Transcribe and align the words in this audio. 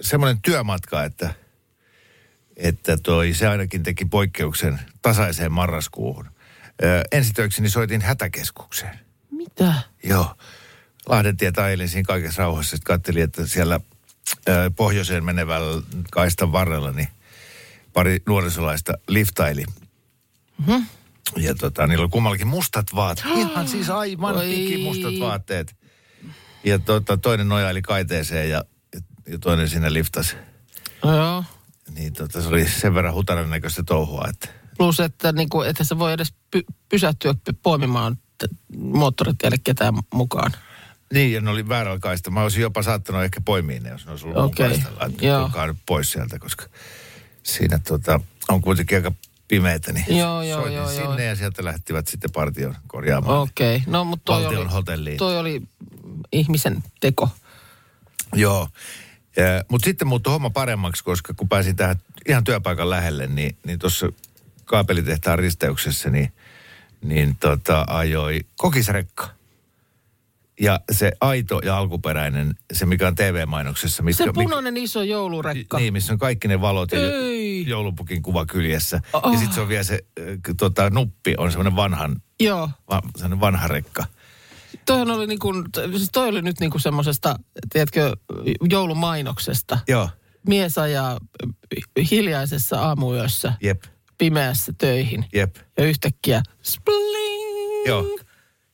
semmoinen 0.00 0.42
työmatka, 0.42 1.04
että, 1.04 1.34
että 2.56 2.96
toi, 2.96 3.34
se 3.34 3.48
ainakin 3.48 3.82
teki 3.82 4.04
poikkeuksen 4.04 4.80
tasaiseen 5.02 5.52
marraskuuhun. 5.52 6.26
Äh, 6.26 7.02
ensitöikseni 7.12 7.70
soitin 7.70 8.00
hätäkeskukseen. 8.00 8.98
Mitä? 9.30 9.74
Joo. 10.04 10.34
Lahden 11.06 11.36
tietä 11.36 11.64
ajelin 11.64 11.88
siinä 11.88 12.06
kaikessa 12.06 12.42
rauhassa. 12.42 12.70
Sitten 12.70 12.94
katselin, 12.94 13.22
että 13.22 13.46
siellä 13.46 13.80
äh, 14.48 14.56
pohjoiseen 14.76 15.24
menevällä 15.24 15.82
kaistan 16.10 16.52
varrella 16.52 16.92
niin 16.92 17.08
pari 17.92 18.22
nuorisolaista 18.26 18.92
liftaili. 19.08 19.64
Mm-hmm. 20.58 20.86
Ja 21.36 21.54
tota, 21.54 21.86
niillä 21.86 22.02
oli 22.02 22.10
kummallakin 22.10 22.46
mustat 22.46 22.86
vaatteet. 22.94 23.36
Ihan 23.38 23.68
siis 23.68 23.90
aivan 23.90 24.36
Oi. 24.36 24.80
mustat 24.82 25.20
vaatteet. 25.20 25.76
Ja 26.64 26.78
tota, 26.78 27.16
toinen 27.16 27.48
nojaili 27.48 27.82
kaiteeseen 27.82 28.50
ja, 28.50 28.64
ja 29.26 29.38
toinen 29.38 29.68
sinne 29.68 29.92
liftasi. 29.92 30.36
No 31.04 31.16
joo. 31.16 31.44
Niin 31.94 32.12
tota, 32.12 32.42
se 32.42 32.48
oli 32.48 32.68
sen 32.68 32.94
verran 32.94 33.14
hutaran 33.14 33.50
näköistä 33.50 33.82
touhua, 33.82 34.24
että 34.28 34.48
Plus, 34.76 35.00
että 35.00 35.32
niinku, 35.32 35.62
että 35.62 35.84
se 35.84 35.98
voi 35.98 36.12
edes 36.12 36.34
py- 36.56 36.74
pysähtyä 36.88 37.32
py- 37.32 37.56
poimimaan 37.62 38.18
moottoritielle 38.76 39.56
ketään 39.64 39.94
mukaan. 40.14 40.52
Niin, 41.12 41.32
ja 41.32 41.40
ne 41.40 41.50
oli 41.50 41.68
väärällä 41.68 41.98
kaista. 41.98 42.30
Mä 42.30 42.42
olisin 42.42 42.62
jopa 42.62 42.82
saattanut 42.82 43.22
ehkä 43.22 43.40
poimia 43.44 43.80
ne, 43.80 43.88
jos 43.88 44.04
ne 44.04 44.10
olisi 44.10 44.26
ollut 44.26 44.44
Okei, 44.44 44.68
kaistalla. 44.68 45.06
Että 45.06 45.66
nyt 45.66 45.76
pois 45.86 46.12
sieltä, 46.12 46.38
koska 46.38 46.66
siinä 47.42 47.78
tota, 47.78 48.20
on 48.48 48.62
kuitenkin 48.62 48.98
aika 48.98 49.12
pimeätä. 49.48 49.92
Niin 49.92 50.18
Joo, 50.18 50.42
joo, 50.42 50.66
joo, 50.66 50.88
sinne 50.88 51.04
joo. 51.04 51.18
ja 51.18 51.36
sieltä 51.36 51.64
lähtivät 51.64 52.08
sitten 52.08 52.30
partion 52.32 52.76
korjaamaan. 52.86 53.38
Okei, 53.38 53.76
okay. 53.76 53.92
no 53.92 54.04
mutta 54.04 54.24
toi 54.24 54.46
oli, 54.46 54.64
hotelliin. 54.64 55.16
toi 55.16 55.38
oli 55.38 55.62
ihmisen 56.32 56.82
teko. 57.00 57.28
Joo. 58.34 58.68
Mutta 59.68 59.84
sitten 59.84 60.08
muuttui 60.08 60.32
homma 60.32 60.50
paremmaksi, 60.50 61.04
koska 61.04 61.34
kun 61.36 61.48
pääsin 61.48 61.76
tähän 61.76 61.96
ihan 62.28 62.44
työpaikan 62.44 62.90
lähelle, 62.90 63.26
niin, 63.26 63.56
niin 63.66 63.78
tuossa 63.78 64.08
kaapelitehtaan 64.64 65.38
risteyksessä, 65.38 66.10
niin, 66.10 66.32
niin 67.04 67.36
tota, 67.36 67.84
ajoi 67.88 68.40
kokisrekka. 68.56 69.28
Ja 70.60 70.80
se 70.92 71.12
aito 71.20 71.60
ja 71.64 71.78
alkuperäinen, 71.78 72.54
se 72.72 72.86
mikä 72.86 73.06
on 73.08 73.14
TV-mainoksessa. 73.14 74.02
Se 74.10 74.24
punainen 74.34 74.76
iso 74.76 75.02
joulurekka. 75.02 75.78
Niin, 75.78 75.92
missä 75.92 76.12
on 76.12 76.18
kaikki 76.18 76.48
ne 76.48 76.60
valot 76.60 76.92
ja 76.92 76.98
Ei. 76.98 77.68
joulupukin 77.68 78.22
kuva 78.22 78.46
kyljessä. 78.46 79.00
Oh. 79.12 79.32
Ja 79.32 79.38
sitten 79.38 79.54
se 79.54 79.60
on 79.60 79.68
vielä 79.68 79.82
se 79.82 80.04
äh, 80.20 80.26
tota, 80.56 80.90
nuppi, 80.90 81.34
on 81.38 81.50
semmoinen 81.50 81.76
vanhan, 81.76 82.22
Joo. 82.40 82.70
va, 82.90 83.02
semmoinen 83.16 83.40
vanha 83.40 83.68
rekka. 83.68 84.04
Toihan 84.86 85.10
oli 85.10 85.26
niinku, 85.26 85.52
siis 85.96 86.08
toi 86.12 86.28
oli 86.28 86.42
nyt 86.42 86.60
niinku 86.60 86.78
semmosesta, 86.78 87.38
tiedätkö, 87.72 88.16
joulumainoksesta. 88.70 89.78
Joo, 89.88 90.08
Mies 90.48 90.78
ajaa 90.78 91.18
hiljaisessa 92.10 92.80
aamuyössä 92.80 93.52
jep, 93.60 93.82
pimeässä 94.18 94.72
töihin. 94.78 95.24
jep. 95.32 95.56
Ja 95.78 95.84
yhtäkkiä 95.84 96.42
spling. 96.62 97.86
Joo. 97.86 98.18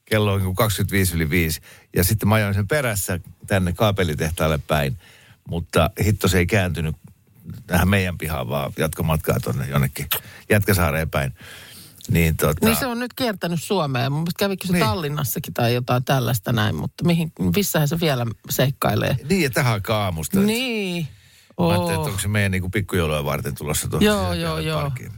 Kello 0.04 0.32
on 0.32 0.38
niin 0.38 0.44
kuin 0.44 0.56
25 0.56 1.14
yli 1.16 1.30
5. 1.30 1.60
Ja 1.96 2.04
sitten 2.04 2.28
mä 2.28 2.34
ajoin 2.34 2.54
sen 2.54 2.68
perässä 2.68 3.20
tänne 3.46 3.72
kaapelitehtaalle 3.72 4.58
päin. 4.58 4.96
Mutta 5.48 5.90
hitto 6.04 6.28
se 6.28 6.38
ei 6.38 6.46
kääntynyt 6.46 6.96
tähän 7.66 7.88
meidän 7.88 8.18
pihaan, 8.18 8.48
vaan 8.48 8.72
jatko 8.78 9.02
matkaa 9.02 9.40
tuonne 9.40 9.68
jonnekin 9.68 10.06
Jätkäsaareen 10.50 11.10
päin. 11.10 11.34
Niin 12.10 12.36
tota... 12.36 12.66
Niin 12.66 12.76
se 12.76 12.86
on 12.86 12.98
nyt 12.98 13.12
kiertänyt 13.14 13.62
Suomeen. 13.62 14.12
Mun 14.12 14.20
mielestä 14.20 14.38
kävikö 14.38 14.66
se 14.66 14.72
Niin. 14.72 14.84
Tallinnassakin 14.84 15.54
tai 15.54 15.74
jotain 15.74 16.04
tällaista 16.04 16.52
näin, 16.52 16.74
mutta 16.74 17.04
mihin, 17.04 17.32
missähän 17.56 17.88
se 17.88 18.00
vielä 18.00 18.26
seikkailee? 18.50 19.16
Niin, 19.28 19.42
ja 19.42 19.50
tähän 19.50 19.72
aikaan 19.72 20.02
aamusta. 20.04 20.40
Niin. 20.40 21.08
Mä 21.60 21.66
ajattelin, 21.68 21.90
että 21.90 22.00
Oh. 22.00 22.06
onko 22.06 22.18
se 22.18 22.28
meidän 22.28 22.50
niin 22.52 22.70
pikkujoulujen 22.70 23.24
varten 23.24 23.54
tulossa 23.54 23.88
tuohon 23.88 24.04
Joo, 24.06 24.32
joo, 24.32 24.58
joo. 24.58 24.80
parkkiin. 24.80 25.12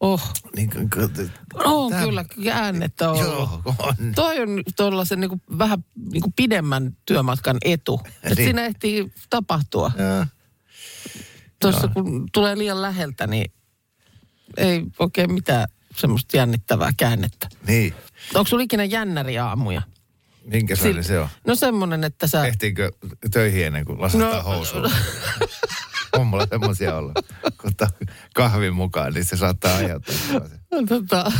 Oh. 0.00 0.32
Niin, 0.56 0.70
k- 0.70 0.78
On 1.64 1.90
Tää- 1.92 2.04
kyllä 2.04 2.24
käännettä 2.44 3.10
ollut. 3.10 3.24
Joo, 3.26 3.62
on. 3.78 3.96
Toi 4.14 4.40
on 4.40 4.62
tuollaisen 4.76 5.20
niin 5.20 5.42
vähän 5.58 5.84
niin 6.12 6.22
kuin 6.22 6.32
pidemmän 6.36 6.96
työmatkan 7.06 7.56
etu. 7.64 8.00
Että 8.06 8.28
Niin. 8.28 8.36
siinä 8.36 8.64
ehtii 8.66 9.12
tapahtua. 9.30 9.92
Tuossa 11.60 11.88
kun 11.88 12.28
tulee 12.32 12.58
liian 12.58 12.82
läheltä, 12.82 13.26
niin 13.26 13.52
ei 14.56 14.82
oikein 14.98 15.32
mitään 15.32 15.68
semmoista 15.96 16.36
jännittävää 16.36 16.90
käännettä. 16.96 17.48
Niin, 17.66 17.94
Onko 18.34 18.48
sulla 18.48 18.62
ikinä 18.62 18.84
jännäriaamuja? 18.84 19.82
minkä 20.44 20.74
Sil- 20.82 21.02
se 21.02 21.18
on? 21.20 21.28
No 21.46 21.54
semmoinen, 21.54 22.04
että 22.04 22.26
sä... 22.26 22.46
Ehtiinkö 22.46 22.92
töihin 23.30 23.66
ennen 23.66 23.84
kuin 23.84 24.00
lasattaa 24.00 24.28
No, 24.30 24.36
no, 24.36 24.42
housuun? 24.42 24.90
on 26.18 26.26
mulla 26.26 26.46
semmoisia 26.50 26.96
ollut. 26.96 27.12
Kun 27.60 27.70
ottaa 27.70 27.88
kahvin 28.34 28.74
mukaan, 28.74 29.12
niin 29.12 29.24
se 29.24 29.36
saattaa 29.36 29.76
aiheuttaa 29.76 30.14
sellaisen. 30.14 30.60
Tota, 30.88 31.32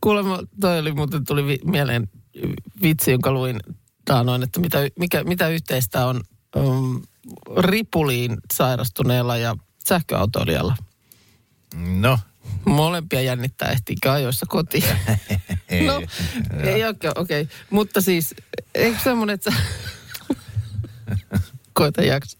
kuulemma 0.00 0.38
toi 0.60 0.78
oli 0.78 0.92
muuten 0.92 1.24
tuli 1.24 1.46
vi- 1.46 1.60
mieleen 1.64 2.08
vitsi, 2.82 3.10
jonka 3.10 3.32
luin 3.32 3.60
taanoin, 4.04 4.42
että 4.42 4.60
mitä, 4.60 4.78
mikä, 4.98 5.24
mitä 5.24 5.48
yhteistä 5.48 6.06
on 6.06 6.20
um, 6.56 7.02
ripuliin 7.58 8.36
sairastuneella 8.54 9.36
ja 9.36 9.56
sähköautoilijalla. 9.86 10.76
No, 11.74 12.18
Molempia 12.66 13.20
jännittää, 13.20 13.70
ehtiikö 13.70 14.12
ajoissa 14.12 14.46
kotiin. 14.48 14.84
no, 15.86 16.02
ei 16.62 16.84
okei, 16.84 17.10
okei. 17.16 17.42
Okay. 17.42 17.56
Mutta 17.70 18.00
siis, 18.00 18.34
eikö 18.74 18.98
semmoinen, 19.04 19.34
että 19.34 19.50
sä... 19.50 19.56
Koita 21.72 22.02
jaksa. 22.02 22.38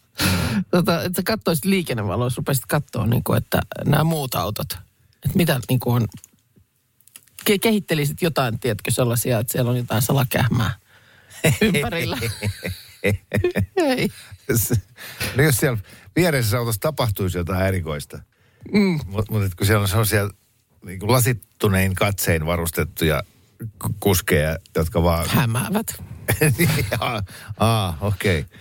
Tota, 0.71 1.03
että 1.03 1.17
sä 1.17 1.23
katsoisit 1.25 1.65
liikennevaloissa, 1.65 2.39
rupesit 2.39 2.67
katsoa, 2.69 3.07
niin 3.07 3.25
kuin, 3.25 3.37
että 3.37 3.61
nämä 3.85 4.05
muut 4.05 4.35
autot, 4.35 4.73
että 5.25 5.39
mitä 5.39 5.61
niin 5.69 5.81
kuin 5.81 5.97
on, 5.97 6.09
ke- 7.51 7.59
kehittelisit 7.61 8.23
jotain, 8.23 8.59
tiedätkö, 8.59 8.91
sellaisia, 8.91 9.39
että 9.39 9.53
siellä 9.53 9.71
on 9.71 9.77
jotain 9.77 10.03
salakähmää 10.03 10.75
ympärillä. 11.61 12.19
ei. 13.77 14.09
no 15.37 15.43
jos 15.43 15.57
siellä 15.57 15.79
viereisessä 16.17 16.59
autossa 16.59 16.81
tapahtuisi 16.81 17.39
jotain 17.39 17.67
erikoista, 17.67 18.19
mm. 18.73 19.01
mutta 19.07 19.33
mut, 19.33 19.55
kun 19.55 19.67
siellä 19.67 19.83
on 19.83 19.89
sellaisia 19.89 20.31
niin 20.85 20.99
kuin 20.99 21.13
lasittunein 21.13 21.95
katsein 21.95 22.47
varustettuja 22.47 23.23
kuskeja, 24.01 24.59
jotka 24.75 25.03
vaan... 25.03 25.29
Hämäävät. 25.41 25.87
niin, 26.59 26.71
aa, 27.59 27.99
okei. 28.01 28.41
Okay. 28.41 28.59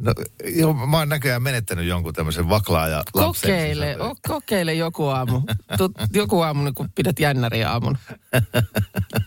No, 0.00 0.14
joo, 0.44 0.72
mä 0.72 0.98
oon 0.98 1.08
näköjään 1.08 1.42
menettänyt 1.42 1.86
jonkun 1.86 2.14
tämmöisen 2.14 2.48
vaklaaja 2.48 3.02
lapsen. 3.14 3.50
Kokeile, 3.50 3.96
o, 4.00 4.14
kokeile 4.28 4.74
joku 4.74 5.06
aamu. 5.06 5.42
Tut, 5.78 5.92
joku 6.12 6.40
aamu, 6.40 6.64
niin 6.64 6.74
kun 6.74 6.90
pidät 6.94 7.20
jännäri 7.20 7.64
aamun. 7.64 7.98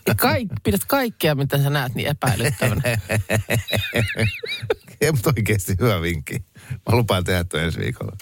Ja 0.06 0.14
Kaik, 0.14 0.48
pidät 0.62 0.84
kaikkea, 0.86 1.34
mitä 1.34 1.62
sä 1.62 1.70
näet, 1.70 1.94
niin 1.94 2.08
epäilyttävänä. 2.08 2.82
Ei, 5.00 5.12
mutta 5.12 5.30
oikeasti 5.36 5.74
hyvä 5.80 6.02
vinkki. 6.02 6.44
Mä 6.70 6.96
lupaan 6.96 7.24
tehdä 7.24 7.44
tuon 7.44 7.62
ensi 7.62 7.78
viikolla. 7.78 8.16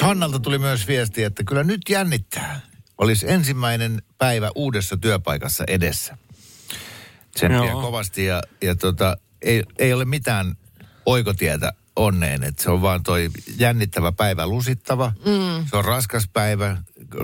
Hannalta 0.00 0.38
tuli 0.40 0.58
myös 0.58 0.88
viesti, 0.88 1.22
että 1.22 1.44
kyllä 1.44 1.64
nyt 1.64 1.80
jännittää. 1.88 2.60
Olisi 2.98 3.30
ensimmäinen 3.30 4.02
päivä 4.18 4.50
uudessa 4.54 4.96
työpaikassa 4.96 5.64
edessä. 5.68 6.16
Tsemppiä 7.34 7.70
Joo. 7.70 7.80
kovasti 7.82 8.24
ja, 8.24 8.42
ja 8.62 8.74
tota, 8.76 9.16
ei, 9.42 9.62
ei 9.78 9.92
ole 9.92 10.04
mitään 10.04 10.54
oikotietä 11.06 11.72
onneen. 11.96 12.44
Että 12.44 12.62
se 12.62 12.70
on 12.70 12.82
vaan 12.82 13.02
toi 13.02 13.30
jännittävä 13.58 14.12
päivä 14.12 14.46
lusittava. 14.46 15.12
Mm. 15.24 15.66
Se 15.70 15.76
on 15.76 15.84
raskas 15.84 16.28
päivä, 16.32 16.76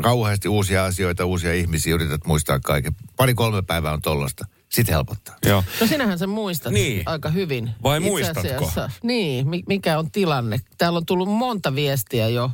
kauheasti 0.03 0.49
uusia 0.49 0.85
asioita, 0.85 1.25
uusia 1.25 1.55
ihmisiä, 1.55 1.95
yrität 1.95 2.21
muistaa 2.27 2.61
kaiken. 2.61 2.93
Pari-kolme 3.17 3.63
päivää 3.63 3.93
on 3.93 4.03
tollasta. 4.03 4.47
Sitten 4.69 4.95
helpottaa. 4.95 5.37
Joo. 5.47 5.65
No 5.81 5.87
sinähän 5.87 6.19
sen 6.19 6.29
muistat 6.29 6.73
Niin. 6.73 7.03
aika 7.07 7.29
hyvin. 7.29 7.71
Vai 7.83 7.99
Itse 7.99 8.09
muistatko? 8.11 8.41
asiassa. 8.67 8.91
Niin, 9.03 9.49
mi- 9.49 9.63
mikä 9.67 9.99
on 9.99 10.11
tilanne. 10.11 10.61
Täällä 10.79 10.97
on 10.97 11.07
tullut 11.07 11.29
monta 11.29 11.75
viestiä 11.75 12.29
jo, 12.29 12.51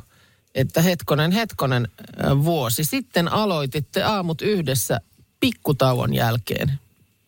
että 0.59 0.81
hetkonen, 0.81 1.31
hetkonen 1.31 1.87
äh, 2.01 2.37
vuosi 2.43 2.83
sitten 2.83 3.31
aloititte 3.31 4.03
aamut 4.03 4.41
yhdessä 4.41 5.01
pikkutauon 5.39 6.13
jälkeen. 6.13 6.79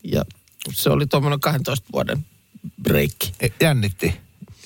Ja 0.03 0.25
se 0.73 0.89
oli 0.89 1.07
tuommoinen 1.07 1.39
12 1.39 1.87
vuoden 1.93 2.25
breikki. 2.83 3.33
E, 3.39 3.47
Jännitti. 3.61 4.19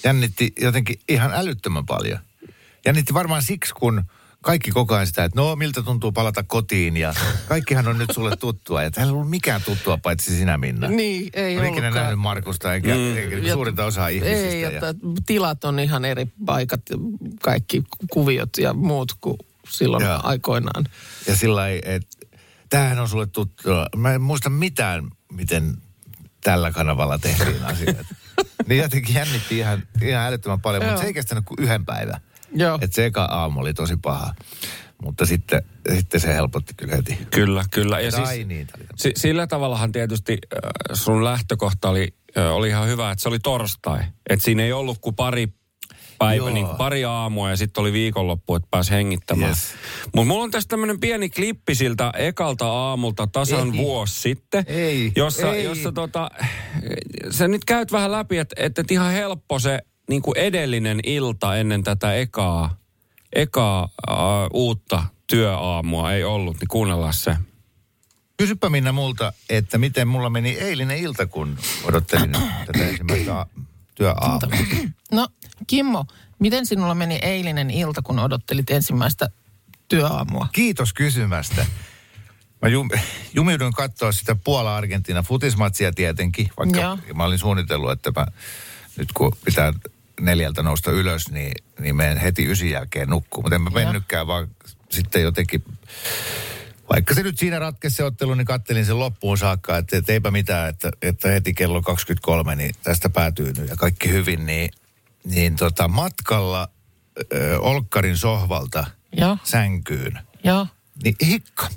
jännitti 0.04 0.54
jotenkin 0.62 1.00
ihan 1.10 1.32
älyttömän 1.34 1.86
paljon. 1.86 2.20
Jännitti 2.86 3.14
varmaan 3.14 3.44
siksi, 3.44 3.74
kun 3.74 4.04
kaikki 4.46 4.72
koko 4.72 4.96
ajan 4.96 5.08
sitä, 5.08 5.24
että 5.24 5.42
no 5.42 5.56
miltä 5.56 5.84
tuntuu 5.84 6.12
palata 6.12 6.44
kotiin 6.44 6.98
ja 6.98 7.14
kaikkihan 7.48 7.88
on 7.88 7.98
nyt 7.98 8.12
sulle 8.14 8.36
tuttua. 8.36 8.84
Ja 8.84 8.92
täällä 8.92 9.12
ei 9.12 9.14
ollut 9.14 9.30
mikään 9.30 9.62
tuttua 9.62 9.98
paitsi 9.98 10.38
sinä 10.38 10.58
Minna. 10.58 10.88
Niin, 10.88 11.30
ei 11.34 11.58
Olen 11.58 11.72
ikinä 11.72 11.92
nähnyt 11.92 12.20
Markusta 12.20 12.74
enkä, 12.74 12.96
mm. 12.96 13.18
enkä 13.18 13.38
Ja- 13.38 13.54
suurinta 13.54 13.86
osaa 13.86 14.08
ihmisistä. 14.08 14.48
Ei, 14.48 14.62
ja... 14.62 14.70
että 14.70 14.96
tilat 15.26 15.64
on 15.64 15.80
ihan 15.80 16.06
eri 16.06 16.28
paikat, 16.46 16.82
ja 16.90 16.98
kaikki 17.42 17.84
kuviot 18.12 18.50
ja 18.58 18.74
muut 18.74 19.14
kuin 19.22 19.38
silloin 19.70 20.06
Joo. 20.06 20.20
aikoinaan. 20.24 20.86
Ja 21.28 21.36
sillä 21.36 21.56
lailla, 21.56 21.82
että 21.86 22.18
tämähän 22.70 23.00
on 23.00 23.10
sulle 23.10 23.28
tuttua. 23.28 23.88
Mä 23.96 24.14
en 24.14 24.22
muista 24.22 24.50
mitään, 24.50 25.12
miten 25.32 25.78
tällä 26.44 26.72
kanavalla 26.72 27.20
tehtiin 27.20 27.64
asiat. 27.64 28.08
niin 28.68 28.82
jotenkin 28.82 29.16
jännitti 29.16 29.58
ihan, 29.58 29.84
ihan 30.02 30.26
älyttömän 30.26 30.62
paljon, 30.62 30.86
mutta 30.86 31.02
se 31.02 31.08
ei 31.08 31.14
kestänyt 31.14 31.46
kuin 31.46 31.58
yhden 31.62 31.86
päivän. 31.86 32.22
Joo. 32.56 32.80
Että 32.82 32.96
se 32.96 33.06
eka 33.06 33.24
aamu 33.24 33.60
oli 33.60 33.74
tosi 33.74 33.98
paha. 33.98 34.34
Mutta 35.04 35.26
sitten, 35.26 35.62
sitten 35.96 36.20
se 36.20 36.34
helpotti 36.34 36.74
kyllä 36.78 36.96
heti. 36.96 37.18
Kyllä, 37.32 37.66
kyllä. 37.72 38.00
Ja 38.00 38.12
siis, 38.12 38.48
niin, 38.48 38.68
si, 38.96 39.12
sillä 39.16 39.48
tavallahan 39.48 39.92
tietysti 39.92 40.38
äh, 40.54 40.60
sun 40.94 41.24
lähtökohta 41.24 41.90
oli, 41.90 42.14
äh, 42.38 42.52
oli 42.52 42.68
ihan 42.68 42.88
hyvä, 42.88 43.12
että 43.12 43.22
se 43.22 43.30
oli 43.30 43.40
torstai. 43.40 44.00
Että 44.30 44.46
siinä 44.46 44.64
ei 44.64 44.74
ollut 44.74 44.98
kuin 45.02 45.16
pari 45.16 45.48
päivä, 46.20 46.36
Joo. 46.36 46.50
niin 46.50 46.66
kuin 46.66 46.78
pari 46.78 47.06
aamua 47.06 47.50
ja 47.50 47.58
sitten 47.58 47.82
oli 47.82 47.94
viikonloppu, 47.94 48.56
että 48.56 48.68
pääsi 48.72 48.92
hengittämään. 48.92 49.50
Yes. 49.50 49.74
Mutta 50.16 50.28
mulla 50.28 50.44
on 50.44 50.52
tässä 50.52 50.68
tämmöinen 50.68 51.00
pieni 51.00 51.30
klippi 51.30 51.76
siltä 51.76 52.12
ekalta 52.18 52.68
aamulta 52.68 53.28
tasan 53.28 53.72
Ei. 53.72 53.78
vuosi 53.78 54.22
sitten. 54.22 54.64
Ei, 54.68 55.12
Jossa, 55.16 55.54
ei. 55.54 55.64
jossa 55.64 55.92
tota, 55.92 56.32
sä 57.30 57.48
nyt 57.48 57.66
käyt 57.66 57.92
vähän 57.92 58.12
läpi, 58.12 58.38
että 58.38 58.56
et, 58.60 58.80
et 58.80 58.92
ihan 58.92 59.12
helppo 59.12 59.60
se 59.60 59.80
niin 60.10 60.22
kuin 60.22 60.38
edellinen 60.38 61.00
ilta 61.04 61.58
ennen 61.58 61.84
tätä 61.84 62.14
ekaa, 62.14 62.78
ekaa 63.34 63.90
äh, 64.10 64.16
uutta 64.54 65.04
työaamua 65.28 66.12
ei 66.12 66.24
ollut, 66.24 66.60
niin 66.60 66.68
kuunnellaan 66.68 67.14
se. 67.14 67.36
Kysypä 68.38 68.70
Minna 68.70 68.92
multa, 68.92 69.34
että 69.50 69.78
miten 69.78 70.08
mulla 70.08 70.30
meni 70.30 70.50
eilinen 70.50 70.98
ilta, 70.98 71.26
kun 71.26 71.58
odottelin 71.84 72.32
tätä 72.66 72.86
ensimmäistä 72.90 73.46
työaamua. 73.96 74.40
No, 75.12 75.28
Kimmo, 75.68 76.06
miten 76.40 76.66
sinulla 76.66 76.96
meni 76.96 77.16
eilinen 77.22 77.70
ilta, 77.70 78.02
kun 78.02 78.20
odottelit 78.20 78.70
ensimmäistä 78.70 79.30
työaamua? 79.88 80.48
Kiitos 80.52 80.94
kysymästä. 80.94 81.66
Mä 82.62 82.70
jum, 82.70 82.90
jumiuduin 83.34 83.74
katsoa 83.74 84.12
sitä 84.12 84.36
Puola-Argentiina 84.44 85.24
futismatsia 85.24 85.92
tietenkin, 85.92 86.50
vaikka 86.58 86.80
Joo. 86.80 86.98
mä 87.14 87.24
olin 87.24 87.40
suunnitellut, 87.40 87.92
että 87.92 88.12
mä 88.16 88.26
nyt 88.98 89.10
kun 89.14 89.38
pitää 89.46 89.74
neljältä 90.22 90.64
nousta 90.64 90.92
ylös, 90.92 91.32
niin, 91.32 91.52
niin 91.80 91.96
menen 91.96 92.18
heti 92.18 92.52
ysin 92.52 92.70
jälkeen 92.70 93.10
nukkuun. 93.10 93.44
Mutta 93.46 93.56
en 93.56 93.62
mä 93.62 93.70
mennytkään, 93.70 94.28
vaan 94.28 94.48
sitten 94.90 95.22
jotenkin, 95.22 95.64
vaikka 96.90 97.14
se 97.14 97.24
nyt 97.24 97.38
siinä 97.38 97.60
ratkesi 97.60 97.96
se 97.96 98.04
ottelu, 98.04 98.34
niin 98.34 98.46
kattelin 98.46 98.86
sen 98.86 99.00
loppuun 99.00 99.38
saakka, 99.38 99.78
että, 99.78 99.98
että 99.98 100.14
eipä 100.14 100.32
mitään, 100.32 100.70
että, 100.70 100.92
että 101.02 101.28
heti 101.28 101.54
kello 101.54 101.82
23, 101.82 102.56
niin 102.56 102.76
tästä 102.84 103.10
päätyy 103.10 103.54
nyt 103.58 103.70
ja 103.70 103.76
kaikki 103.76 104.10
hyvin, 104.10 104.46
niin, 104.46 104.72
niin 105.24 105.56
tota, 105.56 105.88
matkalla 105.88 106.70
ö, 107.34 107.60
Olkkarin 107.60 108.18
sohvalta 108.18 108.86
Joo, 109.18 109.38
sänkyyn, 109.44 110.20
joo. 110.44 110.68
niin 111.04 111.16
hikka. 111.26 111.70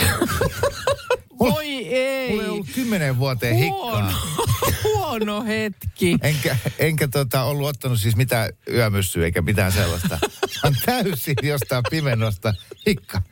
Voi 1.40 1.86
ei. 1.86 2.30
Mulla 2.30 2.42
ei 2.42 2.48
ollut 2.48 2.68
kymmenen 2.74 3.18
vuoteen 3.18 3.56
hikkaa. 3.56 4.12
huono 4.84 5.44
hetki. 5.44 6.16
Enkä, 6.22 6.56
enkä 6.78 7.08
tota, 7.08 7.42
ollut 7.42 7.68
ottanut 7.68 8.00
siis 8.00 8.16
mitään 8.16 8.50
yömyssyä 8.72 9.24
eikä 9.24 9.42
mitään 9.42 9.72
sellaista. 9.72 10.18
Vaan 10.62 10.76
täysin 10.86 11.34
jostain 11.42 11.84
pimennosta 11.90 12.54
hikka. 12.86 13.22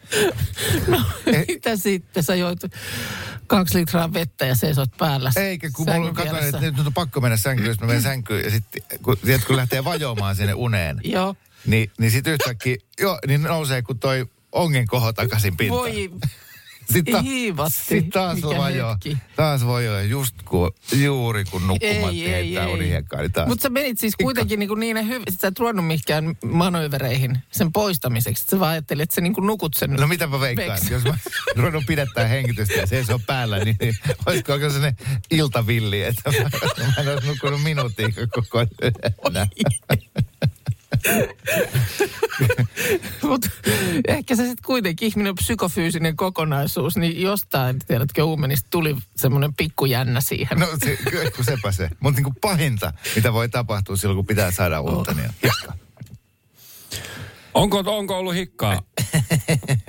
Eh, 1.26 1.44
Mitä 1.48 1.76
sitten? 1.76 2.22
Sä 2.22 2.34
joit 2.34 2.60
kaksi 3.46 3.78
litraa 3.78 4.12
vettä 4.12 4.46
ja 4.46 4.54
seisot 4.54 4.90
päällä. 4.98 5.32
Eikä, 5.36 5.70
kun 5.70 5.86
mulla 5.90 6.08
on 6.08 6.14
katsoin, 6.14 6.44
että 6.44 6.60
nyt 6.60 6.86
on 6.86 6.94
pakko 6.94 7.20
mennä 7.20 7.36
sänkyyn, 7.36 7.68
jos 7.68 7.80
mä 7.80 7.86
menen 7.86 8.02
sänkyyn. 8.02 8.44
Ja 8.44 8.50
sitten, 8.50 8.82
kun, 9.02 9.16
tiedät, 9.24 9.44
kun 9.44 9.56
lähtee 9.56 9.84
vajoamaan 9.84 10.36
sinne 10.36 10.54
uneen, 10.54 11.00
Joo. 11.04 11.34
niin, 11.66 11.90
niin 11.98 12.10
sitten 12.10 12.32
yhtäkkiä, 12.32 12.76
joo, 13.00 13.18
niin 13.26 13.42
nousee 13.42 13.82
kuin 13.82 13.98
toi 13.98 14.26
ongen 14.52 14.86
koho 14.86 15.12
takaisin 15.12 15.56
pintaan. 15.56 15.80
Voi 15.80 16.10
Sitten 16.92 17.22
hiivatti. 17.22 17.78
Sitten 17.78 18.10
taas 18.10 18.34
Mikä 18.36 18.58
vajoo. 18.58 18.90
hetki. 18.90 19.16
Taas 19.36 19.66
vajoo. 19.66 20.00
Just 20.00 20.34
kun, 20.44 20.72
juuri 20.92 21.44
kun 21.44 21.66
nukkumaan 21.66 22.14
Ei, 22.14 22.24
ei, 22.24 22.30
heittää 22.30 22.66
ei. 22.66 22.72
unihiekkaa, 22.72 23.20
niin. 23.20 23.30
Mutta 23.46 23.62
sä 23.62 23.68
menit 23.68 23.98
siis 23.98 24.16
kuitenkin 24.22 24.58
niin, 24.58 24.80
niin 24.80 25.06
hyvin, 25.08 25.22
että 25.26 25.40
sä 25.40 25.48
et 25.48 25.58
ruvennut 25.58 25.86
mihinkään 25.86 26.36
manövereihin 26.44 27.38
sen 27.50 27.72
poistamiseksi. 27.72 28.44
Sä 28.50 28.60
vaan 28.60 28.70
ajattelit, 28.72 29.02
että 29.02 29.14
sä 29.14 29.20
niin 29.20 29.34
nukut 29.40 29.74
sen. 29.74 29.90
No 29.90 30.06
mitä 30.06 30.26
mä 30.26 30.40
veikkaan, 30.40 30.68
Veks. 30.70 30.90
jos 30.90 31.04
mä 31.04 31.14
ruvennut 31.56 31.84
pidettää 31.86 32.26
hengitystä 32.26 32.74
ja 32.74 33.04
se 33.04 33.14
on 33.14 33.22
päällä, 33.26 33.58
niin, 33.58 33.76
niin 33.80 33.98
olisiko 34.26 34.52
aika 34.52 34.70
sellainen 34.70 34.96
iltavilli, 35.30 36.02
että 36.02 36.30
mä, 36.30 36.50
mä 36.86 36.92
en 37.02 37.08
olisi 37.08 37.26
nukkunut 37.26 37.62
minuutin 37.62 38.14
koko 38.34 38.66
yönä. 38.82 39.48
Mutta 43.22 43.48
ehkä 44.08 44.36
se 44.36 44.42
sitten 44.42 44.64
kuitenkin 44.66 45.08
ihminen 45.08 45.30
on 45.30 45.36
psykofyysinen 45.36 46.16
kokonaisuus, 46.16 46.96
niin 46.96 47.22
jostain, 47.22 47.78
tiedätkö, 47.86 48.24
uumenista 48.24 48.68
tuli 48.70 48.96
semmoinen 49.16 49.54
pikkujännä 49.54 50.20
siihen. 50.20 50.58
No 50.58 50.66
se, 50.84 50.98
kyllä, 51.10 51.30
kun 51.30 51.44
sepä 51.44 51.72
se. 51.72 51.90
Mutta 52.00 52.20
niin 52.20 52.34
pahinta, 52.40 52.92
mitä 53.16 53.32
voi 53.32 53.48
tapahtua 53.48 53.96
silloin, 53.96 54.16
kun 54.16 54.26
pitää 54.26 54.50
saada 54.50 54.80
unta, 54.80 55.14
niin 55.14 55.26
on 55.28 55.34
hikka. 55.44 55.72
Onko, 57.54 57.82
onko 57.86 58.18
ollut 58.18 58.34
hikkaa? 58.34 58.74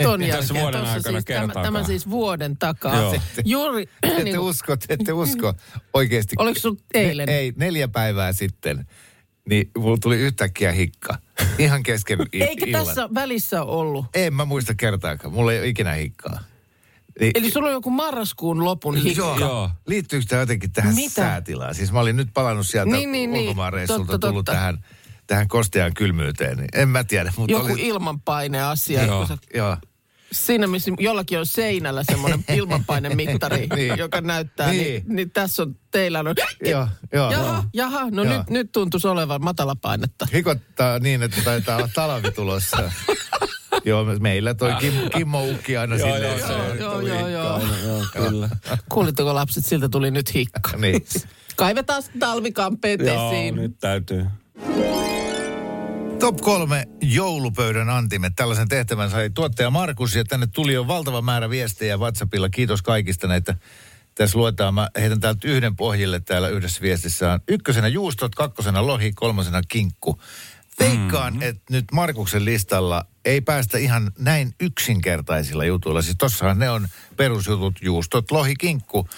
Ton 0.03 0.19
Tässä 0.19 0.37
jälkeen, 0.37 0.61
vuoden 0.61 0.79
tossa 0.79 0.93
aikana 0.93 0.93
siis, 0.93 1.03
tämä, 1.03 1.21
kertaakaan. 1.21 1.65
tämä 1.65 1.83
siis 1.83 2.09
vuoden 2.09 2.57
takaa. 2.57 2.95
Joo. 2.95 3.15
Juuri, 3.45 3.89
Ette 4.03 4.23
niin 4.23 4.35
kuin, 4.35 4.49
usko, 4.49 4.77
ette 4.89 5.13
usko 5.13 5.53
oikeasti. 5.93 6.35
oliko 6.39 6.59
sun 6.59 6.77
eilen? 6.93 7.25
Ne, 7.25 7.37
ei, 7.37 7.53
neljä 7.57 7.87
päivää 7.87 8.33
sitten, 8.33 8.87
niin 9.49 9.71
mulla 9.77 9.97
tuli 10.01 10.17
yhtäkkiä 10.17 10.71
hikka. 10.71 11.15
Ihan 11.59 11.83
kesken 11.83 12.19
i- 12.21 12.37
illan. 12.37 12.85
tässä 12.85 13.09
välissä 13.13 13.63
ollut. 13.63 14.05
En 14.13 14.33
mä 14.33 14.45
muista 14.45 14.75
kertaakaan. 14.75 15.33
Mulla 15.33 15.53
ei 15.53 15.59
ole 15.59 15.67
ikinä 15.67 15.93
hikkaa. 15.93 16.39
Niin, 17.19 17.31
Eli 17.35 17.51
sulla 17.51 17.67
on 17.67 17.73
joku 17.73 17.89
marraskuun 17.89 18.65
lopun 18.65 18.95
hikka. 18.97 19.21
Joo. 19.21 19.39
Joo. 19.39 19.69
Liittyykö 19.87 20.25
tämä 20.29 20.41
jotenkin 20.41 20.71
tähän 20.71 20.95
Mitä? 20.95 21.15
säätilaan? 21.15 21.75
Siis 21.75 21.91
mä 21.91 21.99
olin 21.99 22.15
nyt 22.17 22.29
palannut 22.33 22.67
sieltä 22.67 22.91
Niin, 22.91 23.11
niin, 23.11 23.31
niin. 23.31 23.41
ulkomaanreissulta, 23.43 24.11
Totta, 24.11 24.27
tullut 24.27 24.45
totta. 24.45 24.51
tähän, 24.59 24.85
tähän 25.27 25.47
kosteaan 25.47 25.93
kylmyyteen. 25.93 26.57
Niin 26.57 26.69
en 26.73 26.89
mä 26.89 27.03
tiedä, 27.03 27.33
mutta 27.37 27.51
Joku 27.51 27.71
oli... 27.73 27.87
ilmanpaineasia. 27.87 29.03
Joo. 29.05 29.27
sä- 29.27 29.37
Joo. 29.55 29.77
Siinä, 30.31 30.67
missä 30.67 30.91
jollakin 30.99 31.39
on 31.39 31.45
seinällä 31.45 32.03
semmoinen 32.03 32.43
ilmanpainemittari, 32.57 33.67
Niin. 33.75 33.97
joka 33.97 34.21
näyttää, 34.21 34.71
niin. 34.71 34.83
Niin. 34.83 35.03
Niin, 35.07 35.31
tässä 35.31 35.63
on, 35.63 35.75
teillä 35.91 36.19
on... 36.19 36.25
Joo, 36.65 36.87
joo. 37.13 37.31
Jaha, 37.31 37.63
jaha, 37.73 38.09
no 38.11 38.23
Joo. 38.23 38.37
nyt, 38.37 38.49
nyt 38.49 38.71
tuntuisi 38.71 39.07
olevan 39.07 39.43
matalapainetta. 39.43 40.27
Hikottaa 40.33 40.99
niin, 40.99 41.23
että 41.23 41.41
taitaa 41.43 41.77
olla 41.77 41.89
talvi 41.95 42.31
tulossa. 42.31 42.91
joo, 43.85 44.05
meillä 44.19 44.53
toi 44.53 44.73
Kim, 44.79 44.93
Kimmo 45.17 45.43
ukki 45.45 45.77
aina 45.77 45.95
Joo, 45.95 46.13
silleen. 46.13 46.39
joo, 46.39 46.47
se 46.47 46.53
Joo, 46.79 47.01
joo, 47.01 47.27
joo. 47.27 47.61
Joo, 47.85 48.05
kyllä. 48.13 48.49
Kuulitteko 48.91 49.35
lapset, 49.35 49.65
siltä 49.65 49.89
tuli 49.89 50.11
nyt 50.11 50.33
hikka. 50.33 50.77
Niin. 50.77 51.05
Kaivetaan 51.55 52.03
talvikampeet 52.19 52.99
Joo, 53.01 53.31
esiin. 53.31 53.55
nyt 53.55 53.79
täytyy. 53.79 54.25
Top 56.19 56.37
kolme 56.37 56.87
joulupöydän 57.01 57.89
antimet. 57.89 58.33
Tällaisen 58.35 58.67
tehtävän 58.67 59.09
sai 59.09 59.29
tuottaja 59.29 59.69
Markus 59.69 60.15
ja 60.15 60.23
tänne 60.25 60.47
tuli 60.47 60.73
jo 60.73 60.87
valtava 60.87 61.21
määrä 61.21 61.49
viestejä 61.49 61.97
WhatsAppilla. 61.97 62.49
Kiitos 62.49 62.81
kaikista 62.81 63.27
näitä. 63.27 63.55
Tässä 64.15 64.37
luetaan, 64.37 64.73
mä 64.73 64.89
heitän 64.99 65.19
täältä 65.19 65.47
yhden 65.47 65.75
pohjille 65.75 66.19
täällä 66.19 66.49
yhdessä 66.49 66.81
viestissä 66.81 67.31
on 67.31 67.39
ykkösenä 67.47 67.87
juustot, 67.87 68.35
kakkosena 68.35 68.87
lohi, 68.87 69.13
kolmosena 69.13 69.61
kinkku. 69.67 70.21
Veikkaan, 70.79 71.33
mm-hmm. 71.33 71.49
että 71.49 71.61
nyt 71.69 71.85
Markuksen 71.91 72.45
listalla 72.45 73.05
ei 73.25 73.41
päästä 73.41 73.77
ihan 73.77 74.11
näin 74.17 74.55
yksinkertaisilla 74.59 75.65
jutuilla. 75.65 76.01
Siis 76.01 76.17
tossahan 76.17 76.59
ne 76.59 76.69
on 76.69 76.87
perusjutut, 77.17 77.75
juustot, 77.81 78.31
lohi, 78.31 78.55
kinkku. 78.55 79.09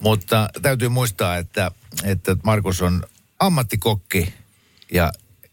Mutta 0.00 0.48
täytyy 0.62 0.88
muistaa, 0.88 1.36
että, 1.36 1.70
että 2.04 2.36
Markus 2.42 2.82
on 2.82 3.02
ammattikokki 3.38 4.34
ja 4.92 5.12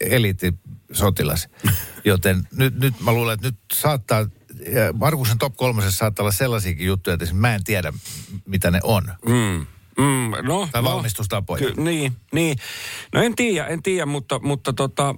eliittisotilas. 0.09 1.47
Joten 2.05 2.47
nyt, 2.55 2.79
nyt 2.79 2.93
mä 2.99 3.11
luulen, 3.13 3.33
että 3.33 3.47
nyt 3.47 3.57
saattaa, 3.73 4.19
ja 4.73 4.93
Markusen 4.93 5.37
top 5.37 5.55
kolmosessa 5.55 5.97
saattaa 5.97 6.23
olla 6.23 6.31
sellaisiakin 6.31 6.87
juttuja, 6.87 7.13
että 7.13 7.33
mä 7.33 7.55
en 7.55 7.63
tiedä, 7.63 7.93
mitä 8.45 8.71
ne 8.71 8.79
on. 8.83 9.03
Mm. 9.25 9.65
Mm, 9.97 10.31
no, 10.47 10.69
Tai 10.71 10.81
no. 10.81 10.89
valmistustapoja. 10.89 11.65
Ky- 11.65 11.81
niin, 11.81 12.13
niin. 12.31 12.57
No 13.13 13.21
en 13.21 13.35
tiedä, 13.35 13.67
en 13.67 13.83
tiedä, 13.83 14.05
mutta, 14.05 14.39
mutta 14.39 14.73
tota... 14.73 15.15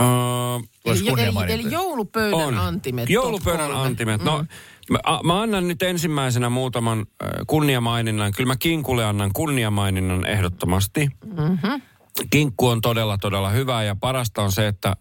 Uh, 0.00 0.68
Eli, 0.84 1.08
eli, 1.08 1.52
eli 1.52 1.72
joulupöydän 1.72 2.40
on. 2.40 2.58
antimet. 2.58 3.10
Joulupöydän 3.10 3.70
kolme. 3.70 3.86
antimet. 3.86 4.22
No, 4.22 4.44
mä, 4.90 4.98
a- 5.04 5.22
mä 5.22 5.40
annan 5.42 5.68
nyt 5.68 5.82
ensimmäisenä 5.82 6.50
muutaman 6.50 6.98
äh, 6.98 7.28
kunniamaininnan. 7.46 8.32
Kyllä 8.32 8.46
mä 8.48 8.56
Kinkulle 8.56 9.04
annan 9.04 9.30
kunniamaininnan 9.32 10.26
ehdottomasti. 10.26 11.08
Mm-hmm. 11.26 11.82
Kinkku 12.30 12.68
on 12.68 12.80
todella, 12.80 13.18
todella 13.18 13.50
hyvä 13.50 13.82
ja 13.82 13.96
parasta 13.96 14.42
on 14.42 14.52
se, 14.52 14.68
että 14.68 14.96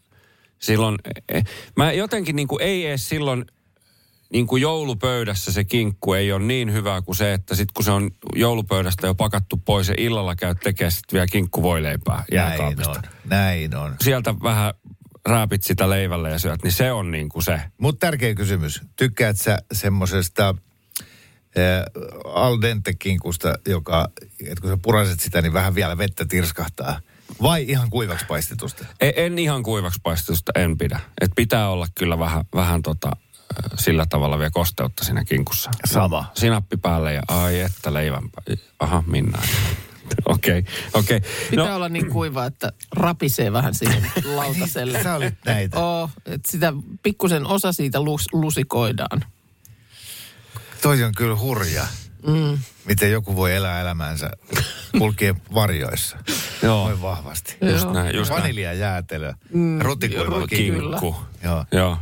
silloin, 0.59 0.97
mä 1.77 1.91
jotenkin 1.91 2.35
niin 2.35 2.47
kuin 2.47 2.61
ei 2.61 2.85
edes 2.85 3.09
silloin 3.09 3.45
niin 4.33 4.47
kuin 4.47 4.61
joulupöydässä 4.61 5.51
se 5.51 5.63
kinkku 5.63 6.13
ei 6.13 6.31
ole 6.31 6.43
niin 6.43 6.73
hyvä 6.73 7.01
kuin 7.01 7.15
se, 7.15 7.33
että 7.33 7.55
sitten 7.55 7.73
kun 7.73 7.85
se 7.85 7.91
on 7.91 8.11
joulupöydästä 8.35 9.07
jo 9.07 9.15
pakattu 9.15 9.57
pois 9.57 9.87
ja 9.87 9.95
illalla 9.97 10.35
käy 10.35 10.55
tekemään 10.55 10.91
sitten 10.91 11.13
vielä 11.13 11.27
kinkkuvoileipää 11.27 12.15
Näin 12.15 12.25
jääkaapista. 12.31 12.89
on, 12.91 13.01
näin 13.25 13.75
on. 13.75 13.95
Sieltä 14.01 14.35
vähän 14.43 14.73
rääpit 15.27 15.63
sitä 15.63 15.89
leivällä 15.89 16.29
ja 16.29 16.39
syöt, 16.39 16.63
niin 16.63 16.71
se 16.71 16.91
on 16.91 17.11
niin 17.11 17.29
kuin 17.29 17.43
se. 17.43 17.61
Mutta 17.77 18.07
tärkeä 18.07 18.35
kysymys. 18.35 18.81
Tykkäät 18.95 19.37
sä 19.37 19.57
semmosesta 19.73 20.49
äh, 20.49 20.70
al 22.33 22.61
dente 22.61 22.93
kinkusta, 22.93 23.53
joka, 23.67 24.09
että 24.47 24.61
kun 24.61 24.69
sä 24.69 24.77
puraset 24.81 25.19
sitä, 25.19 25.41
niin 25.41 25.53
vähän 25.53 25.75
vielä 25.75 25.97
vettä 25.97 26.25
tirskahtaa? 26.25 26.99
Vai 27.41 27.65
ihan 27.67 27.89
kuivaksi 27.89 28.25
paistetusta? 28.25 28.85
En, 29.01 29.13
en 29.15 29.39
ihan 29.39 29.63
kuivaksi 29.63 29.99
paistusta 30.03 30.51
en 30.55 30.77
pidä. 30.77 30.99
Et 31.21 31.31
pitää 31.35 31.69
olla 31.69 31.87
kyllä 31.95 32.19
vähän, 32.19 32.45
vähän 32.55 32.81
tota, 32.81 33.11
sillä 33.77 34.05
tavalla 34.09 34.37
vielä 34.37 34.51
kosteutta 34.51 35.05
siinä 35.05 35.23
kinkussa. 35.23 35.71
Sama. 35.85 36.31
Sinappi 36.33 36.77
päälle 36.77 37.13
ja 37.13 37.21
ai 37.27 37.59
että 37.59 37.93
leivän 37.93 38.23
Aha, 38.79 39.03
minä. 39.07 39.37
Okei, 40.25 40.65
okei. 40.93 41.21
Pitää 41.49 41.65
No, 41.67 41.75
olla 41.75 41.89
niin 41.89 42.09
kuiva, 42.09 42.45
että 42.45 42.71
rapisee 42.91 43.53
vähän 43.53 43.73
siihen 43.73 44.11
lautaselle. 44.35 45.03
Sä 45.03 45.15
olit 45.15 45.35
näitä. 45.45 45.79
Oo, 45.79 46.09
että 46.25 46.51
sitä 46.51 46.73
pikkusen 47.03 47.45
osa 47.45 47.71
siitä 47.71 48.01
lus, 48.01 48.27
lusikoidaan. 48.33 49.25
Toi 50.81 51.03
on 51.03 51.11
kyllä 51.17 51.35
hurja. 51.35 51.87
Mm. 52.27 52.57
Miten 52.85 53.11
joku 53.11 53.35
voi 53.35 53.55
elää 53.55 53.81
elämäänsä 53.81 54.31
kulkien 54.97 55.41
varjoissa. 55.53 56.17
Joo. 56.63 56.87
Noin 56.87 57.01
vahvasti. 57.01 57.57
just 57.61 57.83
Joo. 57.83 57.93
näin, 57.93 58.15
just 58.15 58.29
näin. 58.29 58.41
Vanilja 58.43 58.73
jäätelö. 58.73 59.33
Mm. 59.53 59.81
Rutikuiva 59.81 60.47
kinkku. 60.47 61.15
Joo. 61.43 61.65
Joo. 61.71 61.97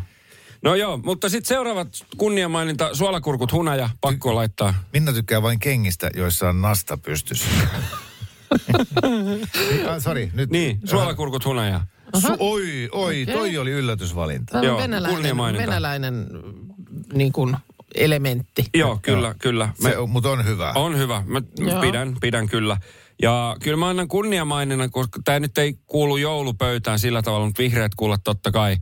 No 0.62 0.76
joo, 0.76 0.98
mutta 0.98 1.30
sitten 1.30 1.48
seuraavat 1.48 1.88
kunniamaininta, 2.18 2.96
suolakurkut 2.96 3.52
hunaja, 3.52 3.90
pakko 4.02 4.36
laittaa. 4.36 4.74
Minna 4.94 5.14
tykkää 5.14 5.42
vain 5.42 5.60
kengistä, 5.60 6.10
joissa 6.16 6.50
on 6.50 6.62
nasta 6.62 6.98
pystyssä. 6.98 7.48
ah, 9.90 10.00
sorry, 10.00 10.30
nyt. 10.34 10.50
Niin, 10.50 10.80
suolakurkut 10.86 11.46
hunaja. 11.46 11.82
Su- 12.18 12.36
oi, 12.40 12.90
oi, 12.92 13.24
Okei. 13.24 13.36
toi 13.36 13.58
oli 13.58 13.72
yllätysvalinta. 13.72 14.52
Tämä 14.52 14.60
on 14.62 14.66
Joo, 14.66 14.78
venäläinen, 14.78 15.38
venäläinen 15.58 16.28
niin 17.14 17.32
kuin 17.32 17.58
elementti. 17.96 18.66
Joo, 18.76 19.00
kyllä, 19.02 19.36
kyllä. 19.40 19.70
Me, 19.84 19.90
Se, 19.90 19.98
on- 19.98 20.10
mutta 20.10 20.30
on 20.30 20.46
hyvä. 20.46 20.72
On 20.76 20.98
hyvä. 20.98 21.24
Mä 21.28 21.42
Joo. 21.58 21.82
pidän, 21.82 22.16
pidän 22.22 22.50
kyllä. 22.50 22.78
Ja 23.22 23.56
kyllä 23.64 23.78
mä 23.78 23.90
annan 23.90 24.08
kunniamainena, 24.08 24.90
koska 24.90 25.20
tämä 25.26 25.40
nyt 25.40 25.58
ei 25.58 25.76
kuulu 25.88 26.18
joulupöytään 26.18 27.00
sillä 27.00 27.22
tavalla, 27.22 27.46
mutta 27.46 27.60
vihreät 27.64 27.96
kuulet 27.96 28.22
totta 28.24 28.52
kai. 28.52 28.78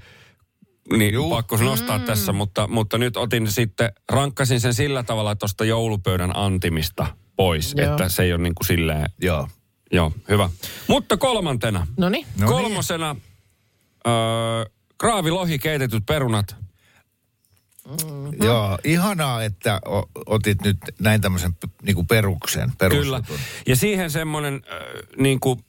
Niin 0.98 1.14
Juu. 1.14 1.30
pakko 1.30 1.58
nostaa 1.58 1.98
mm. 1.98 2.06
tässä, 2.06 2.34
mutta, 2.34 2.68
mutta 2.68 2.98
nyt 2.98 3.18
otin 3.18 3.52
sitten, 3.52 3.92
rankkasin 4.10 4.60
sen 4.60 4.74
sillä 4.74 5.04
tavalla 5.04 5.36
tuosta 5.36 5.66
joulupöydän 5.66 6.32
antimista 6.36 7.08
pois, 7.36 7.74
Joo. 7.78 7.92
että 7.92 8.10
se 8.10 8.24
ei 8.24 8.34
ole 8.34 8.42
niin 8.44 8.56
kuin 8.56 8.68
silleen, 8.68 9.06
Joo. 9.22 9.48
joo, 9.92 10.12
hyvä. 10.30 10.50
Mutta 10.88 11.18
kolmantena, 11.18 11.88
No 11.98 12.10
niin. 12.10 12.26
No 12.40 12.46
niin. 12.46 12.48
kolmosena, 12.48 13.16
öö, 14.08 14.14
kraavilohi, 14.98 15.60
keitetyt 15.60 16.04
perunat. 16.06 16.56
Mm-hmm. 17.88 18.44
Joo, 18.44 18.78
ihanaa, 18.84 19.44
että 19.44 19.82
otit 20.26 20.62
nyt 20.62 20.78
näin 21.00 21.22
tämmöisen 21.22 21.54
p- 21.54 21.82
niinku 21.84 22.04
peruksen. 22.04 22.62
Kyllä. 22.62 22.76
perusjutun. 22.78 23.38
Ja 23.68 23.76
siihen 23.76 24.12
semmoinen 24.12 24.54
äh, 24.72 24.80
niin 25.18 25.40
kuin 25.40 25.60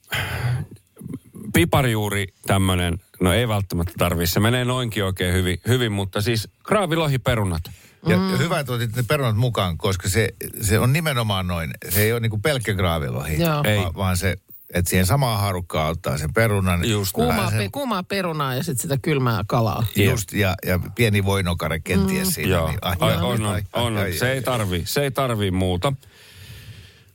piparijuuri 1.53 2.27
tämmöinen, 2.47 3.01
no 3.21 3.33
ei 3.33 3.49
välttämättä 3.49 3.93
tarvii, 3.99 4.27
se 4.27 4.41
menee 4.41 4.65
noinkin 4.65 5.05
oikein 5.05 5.35
hyvin, 5.35 5.61
hyvin 5.69 5.93
mutta 5.93 6.21
siis 6.21 6.49
kraavilohiperunat. 6.63 7.63
Ja, 8.07 8.17
ja 8.17 8.37
hyvä, 8.39 8.61
että 8.61 8.73
otit 8.73 8.97
ne 8.97 9.03
perunat 9.03 9.37
mukaan, 9.37 9.79
koska 9.79 10.09
se, 10.09 10.29
se 10.61 10.79
on 10.79 10.93
nimenomaan 10.93 11.47
noin. 11.47 11.71
Se 11.89 12.03
ei 12.03 12.13
ole 12.13 12.21
niinku 12.21 12.39
pelkkä 12.39 12.75
graavilohi, 12.75 13.43
Joo. 13.43 13.63
Ei. 13.65 13.79
Va, 13.79 13.93
vaan 13.97 14.17
se, 14.17 14.37
että 14.75 14.91
siihen 14.91 15.07
samaan 15.07 15.41
harukkaan 15.41 15.91
ottaa 15.91 16.19
sen 16.19 16.33
perunan. 16.33 16.89
Just 16.89 17.13
Kuumaa, 17.13 17.51
sen- 17.51 17.59
pe, 17.59 17.69
kuumaa 17.73 18.03
perunaa 18.03 18.55
ja 18.55 18.63
sitten 18.63 18.83
sitä 18.83 18.99
kylmää 19.03 19.45
kalaa. 19.47 19.87
Just, 19.97 20.33
ja, 20.33 20.55
ja 20.67 20.79
pieni 20.95 21.25
voinokare 21.25 21.81
kenties 21.81 22.29
mm. 22.29 22.33
siinä. 22.33 22.51
Joo, 22.51 22.69
Niin, 22.69 22.79
ai, 22.83 22.97
on, 23.01 23.23
on, 23.23 23.43
on, 23.73 23.97
on. 23.97 24.13
Se 24.19 24.33
ei 24.33 24.43
tarvi, 24.43 24.83
se 24.87 25.03
ei 25.03 25.11
tarvi 25.11 25.51
muuta. 25.51 25.93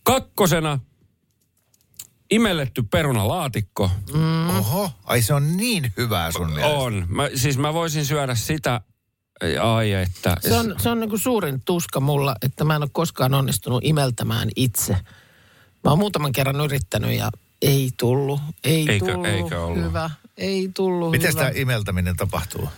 Kakkosena 0.03 0.79
imelletty 2.31 2.83
perunalaatikko. 2.83 3.91
Oho, 4.57 4.91
ai 5.03 5.21
se 5.21 5.33
on 5.33 5.57
niin 5.57 5.93
hyvää 5.97 6.31
sun 6.31 6.49
mielestä. 6.51 6.77
On. 6.77 7.05
Mä, 7.09 7.29
siis 7.35 7.57
mä 7.57 7.73
voisin 7.73 8.05
syödä 8.05 8.35
sitä, 8.35 8.81
ai 9.61 9.91
että. 9.93 10.37
Se 10.39 10.53
on, 10.57 10.75
se 10.77 10.89
on 10.89 10.99
niin 10.99 11.09
kuin 11.09 11.19
suurin 11.19 11.61
tuska 11.65 11.99
mulla, 11.99 12.35
että 12.41 12.63
mä 12.63 12.75
en 12.75 12.81
ole 12.83 12.89
koskaan 12.93 13.33
onnistunut 13.33 13.83
imeltämään 13.85 14.49
itse. 14.55 14.93
Mä 15.83 15.89
oon 15.89 15.99
muutaman 15.99 16.31
kerran 16.31 16.61
yrittänyt 16.61 17.17
ja 17.17 17.31
ei 17.67 17.89
tullut. 17.99 18.41
Ei 18.63 18.85
Eikö- 18.89 19.05
tullut 19.05 19.27
eikö 19.27 19.63
ollut? 19.63 19.83
hyvä. 19.83 20.09
Ei 20.37 20.69
tullut 20.73 21.11
Miten 21.11 21.29
hyvä. 21.29 21.39
tämä 21.39 21.51
imeltäminen 21.55 22.15
tapahtuu? 22.15 22.69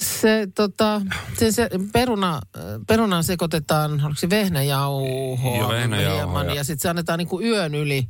Se, 0.00 0.48
tota, 0.54 1.00
se, 1.38 1.52
se 1.52 1.68
peruna, 1.92 2.40
perunaan 2.86 3.24
sekoitetaan, 3.24 3.92
onko 3.92 4.14
se 4.16 4.30
vehnäjauhoa? 4.30 5.56
Joo, 5.58 5.68
vehnäjauhoa 5.68 6.44
ja- 6.44 6.54
Ja, 6.54 6.64
sitten 6.64 6.82
se 6.82 6.88
annetaan 6.88 7.18
niin 7.18 7.28
kuin 7.28 7.46
yön 7.46 7.74
yli 7.74 8.08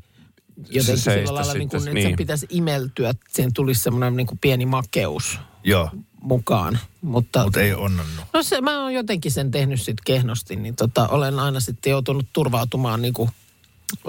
jotenkin 0.56 0.82
Se 0.82 0.96
sillä 0.96 1.14
seistä 1.14 1.34
lailla, 1.34 1.54
niin 1.54 1.68
kuin, 1.68 1.80
sitten, 1.80 1.96
että 1.96 2.08
niin. 2.08 2.12
se 2.12 2.16
pitäisi 2.16 2.46
imeltyä, 2.50 3.10
että 3.10 3.26
siihen 3.32 3.52
tulisi 3.52 3.82
semmoinen 3.82 4.16
niin 4.16 4.26
kuin 4.26 4.38
pieni 4.38 4.66
makeus 4.66 5.38
Joo, 5.64 5.90
mukaan. 6.20 6.78
Mutta, 7.02 7.44
mutta 7.44 7.60
ei 7.60 7.74
onnannut. 7.74 8.24
no 8.32 8.42
se, 8.42 8.60
mä 8.60 8.82
oon 8.82 8.94
jotenkin 8.94 9.32
sen 9.32 9.50
tehnyt 9.50 9.78
sitten 9.80 10.02
kehnosti, 10.04 10.56
niin 10.56 10.76
tota, 10.76 11.08
olen 11.08 11.38
aina 11.38 11.60
sitten 11.60 11.90
joutunut 11.90 12.26
turvautumaan 12.32 13.02
niin 13.02 13.14
kuin, 13.14 13.30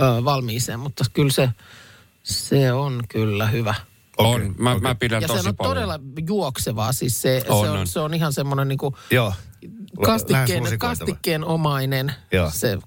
ö, 0.01 0.23
valmiiseen, 0.25 0.79
mutta 0.79 1.03
kyllä 1.13 1.31
se, 1.31 1.49
se 2.23 2.73
on 2.73 3.03
kyllä 3.09 3.47
hyvä. 3.47 3.75
on. 4.17 4.35
Okei, 4.35 4.49
Mä, 4.57 4.71
okei. 4.71 4.81
mä 4.81 4.95
pidän 4.95 5.21
Ja 5.21 5.27
tosi 5.27 5.43
se 5.43 5.49
on 5.49 5.55
paljon. 5.55 5.75
todella 5.75 5.99
juoksevaa, 6.27 6.93
siis 6.93 7.21
se, 7.21 7.43
On, 7.49 7.65
se, 7.65 7.71
on, 7.71 7.77
on. 7.79 7.87
se 7.87 7.99
on 7.99 8.13
ihan 8.13 8.33
semmoinen 8.33 8.67
niin 8.67 8.77
kuin 8.77 8.95
Joo. 9.11 9.33
Kastikkeen, 10.79 11.45
omainen, 11.45 12.11
Joo. 12.31 12.51
se, 12.53 12.77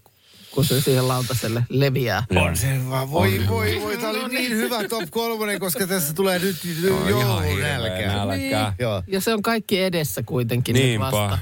kun 0.54 0.64
se 0.64 0.80
siihen 0.80 1.08
lautaselle 1.08 1.64
leviää. 1.68 2.24
On 2.36 2.56
se 2.56 2.80
vaan, 2.90 3.10
voi, 3.10 3.42
voi, 3.48 3.78
voi, 3.82 3.96
tämä 3.96 4.10
oli 4.10 4.28
niin 4.28 4.50
hyvä 4.56 4.88
top 4.88 5.10
kolmonen, 5.10 5.60
koska 5.60 5.86
tässä 5.86 6.14
tulee 6.14 6.38
nyt 6.38 6.56
On 7.02 7.08
ihan 7.08 7.44
hirveä 7.44 7.68
joulunälkä. 7.78 8.06
nälkä. 8.26 8.72
Joo. 8.78 9.02
Ja 9.06 9.20
se 9.20 9.34
on 9.34 9.42
kaikki 9.42 9.82
edessä 9.82 10.22
kuitenkin 10.22 10.74
nyt 10.74 10.82
Niinpä. 10.84 11.10
vasta. 11.10 11.38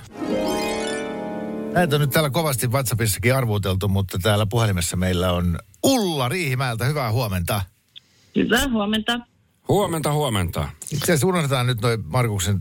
Näitä 1.72 1.96
on 1.96 2.00
nyt 2.00 2.10
täällä 2.10 2.30
kovasti 2.30 2.66
WhatsAppissakin 2.66 3.34
arvuuteltu, 3.34 3.88
mutta 3.88 4.18
täällä 4.22 4.46
puhelimessa 4.46 4.96
meillä 4.96 5.32
on 5.32 5.58
Ulla 5.84 6.28
Riihimäeltä. 6.28 6.84
Hyvää 6.84 7.12
huomenta. 7.12 7.62
Hyvää 8.36 8.68
huomenta. 8.68 9.20
Huomenta, 9.68 10.12
huomenta. 10.12 10.68
Itse 10.82 11.04
asiassa 11.04 11.26
unohdetaan 11.26 11.66
nyt 11.66 11.80
noin 11.80 12.04
Markuksen 12.06 12.60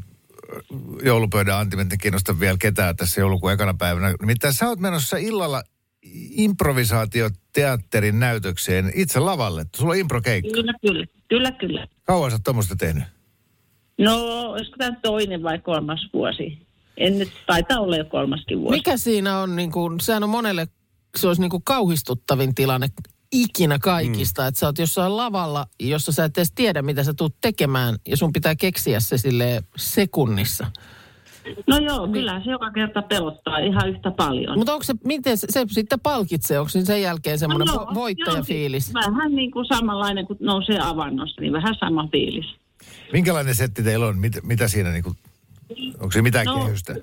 joulupöydän 1.03 1.57
antimet, 1.57 1.87
kiinnosta 2.01 2.39
vielä 2.39 2.57
ketään 2.61 2.95
tässä 2.95 3.21
joulukuun 3.21 3.51
ekana 3.51 3.73
päivänä. 3.73 4.15
Nimittäin 4.21 4.53
sä 4.53 4.67
oot 4.67 4.79
menossa 4.79 5.17
illalla 5.17 5.63
improvisaatioteatterin 6.31 8.19
näytökseen 8.19 8.91
itse 8.95 9.19
lavalle. 9.19 9.65
Sulla 9.75 9.91
on 9.91 9.99
improkeikka. 9.99 10.51
Kyllä, 10.53 10.73
kyllä. 10.81 11.05
Kyllä, 11.29 11.51
kyllä. 11.51 11.87
Kauan 12.03 12.31
sä 12.31 12.35
oot 12.35 12.43
tuommoista 12.43 12.75
tehnyt? 12.75 13.03
No, 13.97 14.25
olisiko 14.51 14.77
tämä 14.77 14.97
toinen 15.01 15.43
vai 15.43 15.59
kolmas 15.59 16.09
vuosi? 16.13 16.67
En 16.97 17.19
nyt, 17.19 17.29
taitaa 17.47 17.79
olla 17.79 17.97
jo 17.97 18.05
kolmaskin 18.05 18.59
vuosi. 18.59 18.77
Mikä 18.77 18.97
siinä 18.97 19.39
on, 19.39 19.55
niin 19.55 19.71
kuin, 19.71 19.99
sehän 19.99 20.23
on 20.23 20.29
monelle, 20.29 20.67
se 21.17 21.27
olisi 21.27 21.41
niin 21.41 21.49
kuin 21.49 21.63
kauhistuttavin 21.63 22.55
tilanne 22.55 22.87
ikinä 23.31 23.79
kaikista, 23.79 24.41
mm. 24.41 24.47
että 24.47 24.59
sä 24.59 24.65
oot 24.65 24.79
jossain 24.79 25.17
lavalla, 25.17 25.65
jossa 25.79 26.11
sä 26.11 26.25
et 26.25 26.37
edes 26.37 26.51
tiedä, 26.55 26.81
mitä 26.81 27.03
sä 27.03 27.13
tuut 27.13 27.35
tekemään, 27.41 27.95
ja 28.07 28.17
sun 28.17 28.33
pitää 28.33 28.55
keksiä 28.55 28.99
se 28.99 29.17
sille 29.17 29.63
sekunnissa. 29.77 30.67
No 31.67 31.77
joo, 31.77 32.07
kyllä 32.07 32.41
se 32.43 32.51
joka 32.51 32.71
kerta 32.71 33.01
pelottaa 33.01 33.57
ihan 33.57 33.89
yhtä 33.89 34.11
paljon. 34.11 34.57
Mutta 34.57 34.73
onko 34.73 34.83
se, 34.83 34.93
miten 35.03 35.37
se, 35.37 35.47
se 35.49 35.65
sitten 35.67 35.99
palkitsee, 35.99 36.59
onko 36.59 36.69
se 36.69 36.85
sen 36.85 37.01
jälkeen 37.01 37.39
semmoinen 37.39 37.67
No 37.67 37.73
no, 37.73 37.79
joo, 37.81 37.85
joo, 37.85 37.95
voittajafiilis? 37.95 38.85
siis 38.85 38.93
Vähän 38.93 39.35
niin 39.35 39.51
kuin 39.51 39.65
samanlainen, 39.65 40.27
kun 40.27 40.37
nousee 40.39 40.79
avannosta, 40.81 41.41
niin 41.41 41.53
vähän 41.53 41.75
sama 41.79 42.07
fiilis. 42.11 42.45
Minkälainen 43.13 43.55
setti 43.55 43.83
teillä 43.83 44.05
on? 44.07 44.17
Mit, 44.17 44.33
mitä 44.43 44.67
siinä 44.67 44.91
niinku, 44.91 45.15
onko 45.99 46.11
se 46.11 46.21
mitään 46.21 46.45
No. 46.45 46.65
kehystä? 46.65 46.95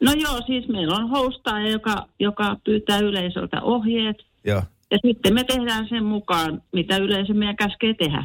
No 0.00 0.12
joo, 0.12 0.42
siis 0.46 0.68
meillä 0.68 0.96
on 0.96 1.10
hostaaja, 1.10 1.70
joka, 1.70 2.06
joka 2.20 2.56
pyytää 2.64 2.98
yleisöltä 2.98 3.62
ohjeet. 3.62 4.16
Joo. 4.44 4.62
Ja 4.90 4.98
sitten 5.06 5.34
me 5.34 5.44
tehdään 5.44 5.88
sen 5.88 6.04
mukaan, 6.04 6.62
mitä 6.72 6.96
yleisö 6.96 7.34
meidän 7.34 7.56
käskee 7.56 7.94
tehdä. 7.94 8.24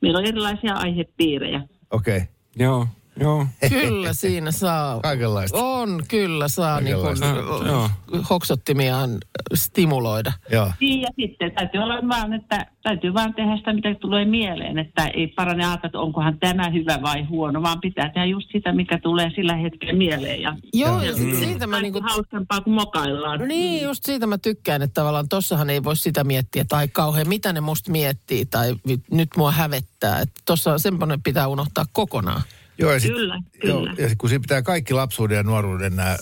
Meillä 0.00 0.18
on 0.18 0.26
erilaisia 0.26 0.74
aihepiirejä. 0.74 1.62
Okei. 1.90 2.16
Okay. 2.16 2.28
Joo. 2.56 2.86
Joo. 3.20 3.46
Kyllä 3.68 4.12
siinä 4.12 4.50
saa. 4.52 5.00
Kaikenlaista. 5.00 5.58
On, 5.58 6.02
kyllä 6.08 6.48
saa 6.48 6.80
niin 6.80 6.96
Kaikenlaista. 6.96 7.66
Joo. 7.66 7.90
hoksottimiaan 8.30 9.10
stimuloida. 9.54 10.32
Joo. 10.50 10.72
Niin, 10.80 11.00
ja 11.00 11.08
sitten 11.20 11.52
täytyy 11.52 11.80
olla 11.80 12.08
vaan, 12.08 12.32
että 12.32 12.66
täytyy 12.82 13.14
vaan 13.14 13.34
tehdä 13.34 13.56
sitä, 13.56 13.72
mitä 13.72 13.94
tulee 13.94 14.24
mieleen, 14.24 14.78
että 14.78 15.06
ei 15.06 15.26
parane 15.26 15.64
ajatella, 15.64 15.86
että 15.86 15.98
onkohan 15.98 16.38
tämä 16.38 16.70
hyvä 16.70 16.98
vai 17.02 17.22
huono, 17.24 17.62
vaan 17.62 17.80
pitää 17.80 18.08
tehdä 18.08 18.24
just 18.26 18.48
sitä, 18.52 18.72
mikä 18.72 18.98
tulee 18.98 19.30
sillä 19.34 19.56
hetkellä 19.56 19.92
mieleen. 19.94 20.42
Ja 20.42 20.56
Joo, 20.74 21.02
ja 21.02 21.14
sit 21.14 21.26
Mm. 21.28 21.36
siitä 21.36 21.66
mä 21.66 21.80
niinku... 21.80 22.00
hauskempaa 22.02 22.60
kuin 22.60 22.74
mokaillaan. 22.74 23.40
No 23.40 23.46
niin, 23.46 23.82
just 23.82 24.04
siitä 24.04 24.26
mä 24.26 24.38
tykkään, 24.38 24.82
että 24.82 24.94
tavallaan 24.94 25.28
tossahan 25.28 25.70
ei 25.70 25.84
voi 25.84 25.96
sitä 25.96 26.24
miettiä, 26.24 26.64
tai 26.68 26.88
kauhean, 26.88 27.28
mitä 27.28 27.52
ne 27.52 27.60
musta 27.60 27.90
miettii, 27.90 28.46
tai 28.46 28.74
nyt 29.10 29.28
mua 29.36 29.52
hävettää. 29.52 30.20
Että 30.20 30.40
tossa 30.44 30.72
on 30.72 30.80
semmoinen 30.80 31.22
pitää 31.22 31.48
unohtaa 31.48 31.84
kokonaan. 31.92 32.42
Joo, 32.78 32.92
ja 32.92 33.00
sit, 33.00 33.10
Kyllä, 33.12 33.40
joo, 33.64 33.78
kyllä. 33.80 33.94
ja 33.98 34.08
sit, 34.08 34.18
kun 34.18 34.28
siinä 34.28 34.42
pitää 34.42 34.62
kaikki 34.62 34.94
lapsuuden 34.94 35.36
ja 35.36 35.42
nuoruuden 35.42 35.96
nämä 35.96 36.16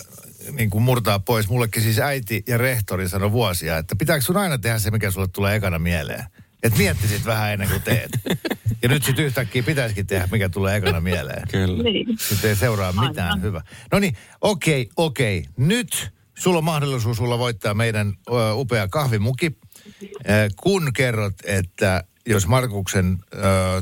niin 0.51 0.69
kuin 0.69 0.83
murtaa 0.83 1.19
pois. 1.19 1.49
Mullekin 1.49 1.83
siis 1.83 1.99
äiti 1.99 2.43
ja 2.47 2.57
rehtori 2.57 3.09
sanoi 3.09 3.31
vuosia, 3.31 3.77
että 3.77 3.95
pitääkö 3.95 4.21
sun 4.21 4.37
aina 4.37 4.57
tehdä 4.57 4.79
se, 4.79 4.91
mikä 4.91 5.11
sulle 5.11 5.27
tulee 5.27 5.55
ekana 5.55 5.79
mieleen. 5.79 6.25
Että 6.63 6.77
miettisit 6.79 7.25
vähän 7.25 7.53
ennen 7.53 7.69
kuin 7.69 7.81
teet. 7.81 8.11
Ja 8.81 8.89
nyt 8.89 9.03
sitten 9.03 9.25
yhtäkkiä 9.25 9.63
pitäisikin 9.63 10.07
tehdä, 10.07 10.27
mikä 10.31 10.49
tulee 10.49 10.75
ekana 10.75 11.01
mieleen. 11.01 11.47
Kyllä. 11.51 11.83
Niin. 11.83 12.07
Sitten 12.19 12.49
ei 12.49 12.55
seuraa 12.55 12.91
mitään 12.91 13.27
Aivan. 13.29 13.41
hyvä. 13.41 13.61
No 13.91 13.99
niin, 13.99 14.17
okei, 14.41 14.89
okei. 14.97 15.45
Nyt 15.57 16.11
sulla 16.37 16.57
on 16.57 16.63
mahdollisuus 16.63 17.17
sulla 17.17 17.39
voittaa 17.39 17.73
meidän 17.73 18.13
ö, 18.29 18.53
upea 18.53 18.87
kahvimuki, 18.87 19.57
ö, 20.03 20.49
kun 20.61 20.91
kerrot, 20.93 21.33
että 21.45 22.03
jos 22.25 22.47
Markuksen 22.47 23.17
ö, 23.33 23.37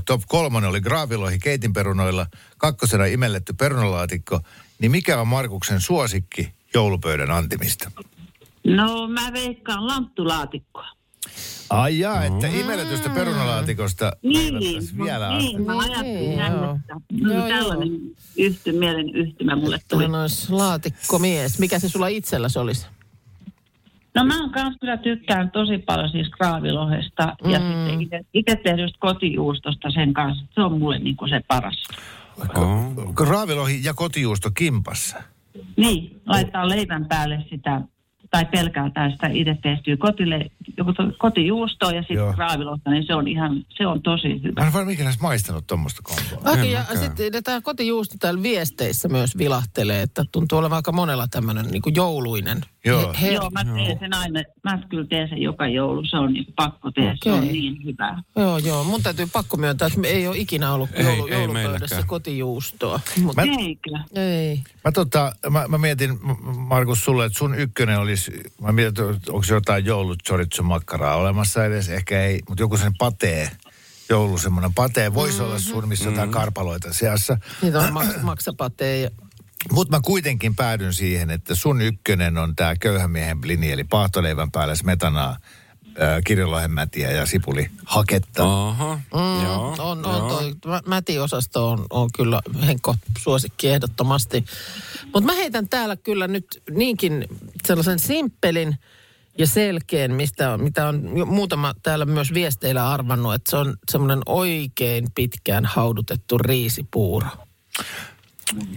top 0.05 0.21
kolmonen 0.27 0.69
oli 0.69 0.81
graavilohi 0.81 1.39
keitinperunoilla, 1.39 2.27
kakkosena 2.57 3.05
imelletty 3.05 3.53
perunalaatikko, 3.53 4.39
niin 4.79 4.91
mikä 4.91 5.21
on 5.21 5.27
Markuksen 5.27 5.81
suosikki 5.81 6.53
joulupöydän 6.73 7.31
antimista? 7.31 7.91
No 8.63 9.07
mä 9.07 9.33
veikkaan 9.33 9.87
lanttulaatikkoa. 9.87 10.85
Ai 11.69 11.99
jaa, 11.99 12.23
että 12.25 12.47
imelletystä 12.47 13.09
perunalaatikosta 13.09 14.11
Niin, 14.23 14.53
vielä 15.03 15.37
niin, 15.37 15.65
mä 15.65 15.73
Niin, 15.73 15.81
ajattelin 15.83 16.31
joo. 16.31 16.37
näin, 16.39 16.53
että 16.79 16.95
no, 17.21 17.33
Joo, 17.33 17.47
tällainen 17.47 17.89
yhty, 18.37 18.71
mielen 18.71 19.15
yhtymä 19.15 19.55
mulle 19.55 19.79
tuli. 19.87 20.03
Laatikkomies. 20.49 21.59
Mikä 21.59 21.79
se 21.79 21.89
sulla 21.89 22.07
itselläsi 22.07 22.59
olisi? 22.59 22.85
No 24.15 24.23
mä 24.25 24.39
oon 24.41 24.49
kanssa 24.51 24.79
kyllä 24.79 24.97
tykkään 24.97 25.51
tosi 25.51 25.77
paljon 25.77 26.09
siis 26.09 26.29
kraavilohesta 26.29 27.35
ja 27.51 27.59
Mm. 27.59 27.65
sitten 27.65 28.01
itse- 28.01 28.25
itse 28.33 28.55
tehdystä 28.55 28.97
kotijuustosta 28.99 29.91
sen 29.91 30.13
kanssa. 30.13 30.45
Se 30.55 30.61
on 30.61 30.79
mulle 30.79 30.99
niin 30.99 31.15
kuin 31.15 31.29
se 31.29 31.41
paras. 31.47 31.83
Oh. 32.57 33.27
Raavilohi 33.29 33.79
ja 33.83 33.93
kotijuusto 33.93 34.49
kimpassa. 34.57 35.17
Niin, 35.77 36.21
laittaa 36.25 36.69
leivän 36.69 37.05
päälle 37.05 37.45
sitä 37.49 37.81
tai 38.31 38.45
pelkästään 38.45 39.11
sitä 39.11 39.27
itse 39.27 39.57
tehtyä 39.63 39.97
kotile, 39.97 40.45
joku 40.77 40.93
to- 40.93 41.11
kotijuustoa 41.17 41.91
ja 41.91 42.01
sitten 42.01 42.33
kraavilohta, 42.35 42.89
niin 42.91 43.05
se 43.07 43.15
on 43.15 43.27
ihan, 43.27 43.65
se 43.77 43.87
on 43.87 44.01
tosi 44.01 44.27
Mä 44.27 44.39
hyvä. 44.43 44.67
en 44.67 44.73
vaan 44.73 44.89
ikinä 44.89 45.09
edes 45.09 45.21
maistanut 45.21 45.67
tuommoista 45.67 46.01
komboa. 46.03 46.51
Aki, 46.53 46.71
ja 46.71 46.83
sitten 46.95 47.43
tämä 47.43 47.61
kotijuusto 47.61 48.15
täällä 48.19 48.43
viesteissä 48.43 49.09
myös 49.09 49.37
vilahtelee, 49.37 50.01
että 50.01 50.25
tuntuu 50.31 50.57
olevan 50.57 50.75
aika 50.75 50.91
monella 50.91 51.27
tämmöinen 51.27 51.65
niin 51.65 51.81
jouluinen. 51.95 52.61
Joo. 52.85 53.13
He, 53.21 53.31
Joo, 53.31 53.49
mä 53.49 53.65
teen 53.65 53.99
sen 53.99 54.13
aina, 54.13 54.41
mä 54.63 54.79
kyllä 54.89 55.05
teen 55.09 55.29
sen 55.29 55.41
joka 55.41 55.67
joulu, 55.67 56.05
se 56.05 56.17
on 56.17 56.33
niin 56.33 56.45
pakko 56.55 56.91
tehdä, 56.91 57.15
se 57.23 57.31
on 57.31 57.47
niin 57.47 57.83
hyvää. 57.83 58.21
joo, 58.35 58.57
joo. 58.57 58.83
Mun 58.83 59.03
täytyy 59.03 59.27
pakko 59.33 59.57
myöntää, 59.57 59.85
että 59.85 59.99
me 59.99 60.07
ei 60.07 60.27
ole 60.27 60.37
ikinä 60.37 60.73
ollut 60.73 60.89
Ei, 60.93 61.03
joulu, 61.05 61.27
ei 61.27 61.33
joulupöydässä 61.33 62.03
kotijuustoa. 62.07 62.99
Mut, 63.21 63.35
Mä- 63.35 63.41
Eikö? 63.41 63.89
ei. 64.15 64.63
Mä, 64.85 64.91
tota, 64.91 65.35
mä, 65.49 65.67
mä 65.67 65.77
mietin, 65.77 66.19
Markus, 66.57 67.05
sulle, 67.05 67.25
että 67.25 67.39
sun 67.39 67.55
ykkönen 67.55 67.99
olisi, 67.99 68.31
mä 68.61 68.71
mietin, 68.71 69.09
että 69.09 69.31
onko 69.31 69.45
jotain 69.49 69.85
joulut 69.85 70.23
chorizo 70.23 70.63
makkaraa 70.63 71.15
olemassa 71.15 71.65
edes, 71.65 71.89
ehkä 71.89 72.23
ei, 72.23 72.39
mutta 72.49 72.63
joku 72.63 72.77
sen 72.77 72.93
patee, 72.97 73.51
joulu 74.09 74.37
semmoinen 74.37 74.73
patee, 74.73 75.13
voisi 75.13 75.33
mm-hmm. 75.33 75.49
olla 75.49 75.59
sun, 75.59 75.87
missä 75.87 76.09
jotain 76.09 76.31
karpaloita 76.31 76.93
seassa. 76.93 77.37
Niitä 77.61 77.79
on 77.79 77.93
maks, 77.93 78.21
maksapatee 78.21 78.99
ja 78.99 79.09
Mutta 79.71 79.97
mä 79.97 80.01
kuitenkin 80.03 80.55
päädyn 80.55 80.93
siihen, 80.93 81.29
että 81.29 81.55
sun 81.55 81.81
ykkönen 81.81 82.37
on 82.37 82.55
tämä 82.55 82.75
köyhän 82.75 83.11
miehen 83.11 83.41
blini, 83.41 83.71
eli 83.71 83.83
paahtoleivän 83.83 84.51
päällä 84.51 84.75
smetanaa, 84.75 85.37
kirjolohenmätiä 86.25 87.11
ja 87.11 87.25
sipuli 87.25 87.69
haketta. 87.85 88.43
Aha, 88.67 88.95
Mm, 88.95 89.43
joo. 89.43 89.75
on, 89.79 90.05
on 90.05 90.17
joo. 90.17 90.29
toi 90.29 90.53
mä- 90.65 90.81
mätiosasto 90.85 91.69
on, 91.69 91.85
on 91.89 92.09
kyllä 92.17 92.41
Henkko 92.65 92.95
suosikki 93.17 93.69
ehdottomasti. 93.69 94.45
Mutta 95.03 95.21
mä 95.21 95.33
heitän 95.33 95.69
täällä 95.69 95.95
kyllä 95.95 96.27
nyt 96.27 96.63
niinkin 96.69 97.25
sellaisen 97.67 97.99
simppelin 97.99 98.77
ja 99.37 99.47
selkeän, 99.47 100.11
mistä 100.11 100.53
on, 100.53 100.63
mitä 100.63 100.87
on 100.87 101.01
muutama 101.25 101.73
täällä 101.83 102.05
myös 102.05 102.33
viesteillä 102.33 102.89
arvannut, 102.91 103.33
että 103.33 103.49
se 103.51 103.57
on 103.57 103.77
semmoinen 103.91 104.19
oikein 104.25 105.07
pitkään 105.15 105.65
haudutettu 105.65 106.37
riisipuuro. 106.37 107.27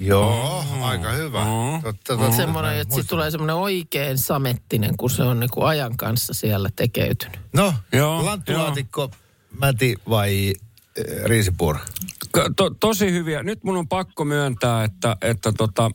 Joo, 0.00 0.64
aika 0.82 1.12
hyvä. 1.12 1.44
Mm. 1.44 1.82
Totta, 1.82 2.16
totta. 2.16 2.36
Semmoinen, 2.36 2.78
että 2.78 2.94
siitä 2.94 3.08
tulee 3.08 3.30
semmoinen 3.30 3.56
oikein 3.56 4.18
samettinen, 4.18 4.96
kun 4.96 5.10
se 5.10 5.22
on 5.22 5.40
niin 5.40 5.50
kuin 5.50 5.66
ajan 5.66 5.96
kanssa 5.96 6.34
siellä 6.34 6.68
tekeytynyt. 6.76 7.40
No, 7.52 7.74
Joo, 7.92 8.24
lanttulaatikko, 8.24 9.10
mäti 9.60 9.96
vai 10.08 10.52
äh, 10.98 11.24
riisipuuro? 11.24 11.78
K- 12.32 12.56
To, 12.56 12.70
tosi 12.70 13.12
hyviä. 13.12 13.42
Nyt 13.42 13.64
mun 13.64 13.76
on 13.76 13.88
pakko 13.88 14.24
myöntää, 14.24 14.84
että, 14.84 15.16
että 15.22 15.52
tota, 15.52 15.90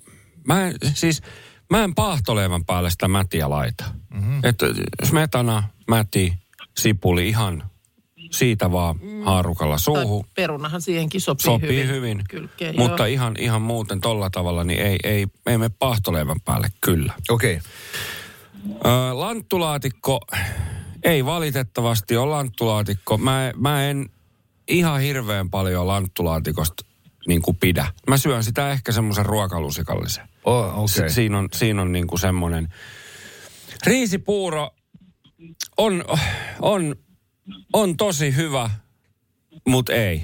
mä 0.48 0.68
en, 0.68 0.76
siis 0.94 1.22
mä 1.70 1.84
en 1.84 1.96
paahtoleivän 1.96 2.66
päälle 2.66 2.90
sitä 2.90 3.08
mätiä 3.08 3.50
laita. 3.50 3.84
Mm-hmm. 4.14 4.40
Että 4.44 4.66
smetana, 5.04 5.64
mäti, 5.88 6.34
sipuli 6.78 7.30
ihan 7.30 7.64
siitä 8.30 8.72
vaan 8.72 8.96
haarukalla 9.26 9.78
suuhun. 9.78 10.24
Tai 10.24 10.32
perunahan 10.36 10.82
siihenkin 10.82 11.22
sopii, 11.22 11.44
Sopii 11.44 11.70
hyvin. 11.70 11.88
hyvin, 11.88 12.22
Kylkeen, 12.30 12.76
mutta 12.78 13.08
joo. 13.08 13.14
ihan, 13.14 13.36
ihan 13.40 13.62
muuten 13.62 14.02
tolla 14.02 14.30
tavalla, 14.30 14.64
niin 14.64 14.80
ei, 14.80 14.98
ei, 15.04 15.28
ei 15.48 15.58
mene 15.58 15.70
paahtoleivän 15.80 16.42
päälle 16.46 16.68
kyllä. 16.82 17.14
Okei. 17.30 17.56
Okay. 17.56 17.70
Ö, 18.86 19.14
lanttulaatikko, 19.14 20.20
ei 21.04 21.26
valitettavasti 21.26 22.18
ole 22.18 22.30
lanttulaatikko. 22.30 23.18
Mä, 23.18 23.52
mä 23.56 23.86
en 23.90 24.10
ihan 24.68 25.02
hirveän 25.02 25.50
paljon 25.50 25.88
lanttulaatikosta 25.88 26.86
niin 27.28 27.42
kuin 27.42 27.58
pidä. 27.58 27.88
Mä 28.08 28.18
syön 28.18 28.44
sitä 28.44 28.72
ehkä 28.72 28.92
semmoisen 28.92 29.26
ruokalusikallisen. 29.26 30.30
Oh, 30.44 30.90
Si- 30.90 31.00
okay. 31.00 31.10
siinä 31.10 31.38
on, 31.38 31.48
siinä 31.54 31.82
on 31.82 31.92
niin 31.92 32.08
kuin 32.08 32.20
semmoinen. 32.20 32.68
Riisipuuro 33.86 34.70
on, 35.78 36.04
on, 36.62 36.96
on 37.74 37.98
tosi 37.98 38.36
hyvä, 38.36 38.70
mutta 39.68 39.94
ei. 39.94 40.24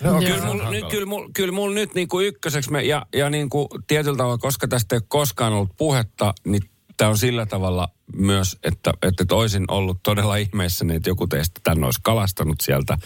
No. 0.00 0.18
Kyllä 0.18 0.46
mulla 0.46 0.70
nyt, 0.70 0.84
kyllä 0.90 1.06
mul, 1.06 1.28
kyllä 1.32 1.52
mul 1.52 1.72
nyt 1.72 1.94
niin 1.94 2.08
kuin 2.08 2.26
ykköseksi, 2.26 2.72
me, 2.72 2.82
ja, 2.82 3.06
ja 3.14 3.30
niin 3.30 3.50
kuin 3.50 3.68
tietyllä 3.86 4.16
tavalla, 4.16 4.38
koska 4.38 4.68
tästä 4.68 4.94
ei 4.94 4.98
ole 4.98 5.04
koskaan 5.08 5.52
ollut 5.52 5.76
puhetta, 5.76 6.34
niin 6.44 6.62
tämä 6.96 7.10
on 7.10 7.18
sillä 7.18 7.46
tavalla 7.46 7.88
myös, 8.16 8.58
että, 8.62 8.92
että 9.02 9.34
olisin 9.34 9.64
ollut 9.68 9.98
todella 10.02 10.36
ihmeessäni, 10.36 10.94
että 10.94 11.10
joku 11.10 11.26
teistä 11.26 11.60
tänne 11.64 11.84
olisi 11.84 12.00
kalastanut 12.02 12.60
sieltä. 12.60 12.98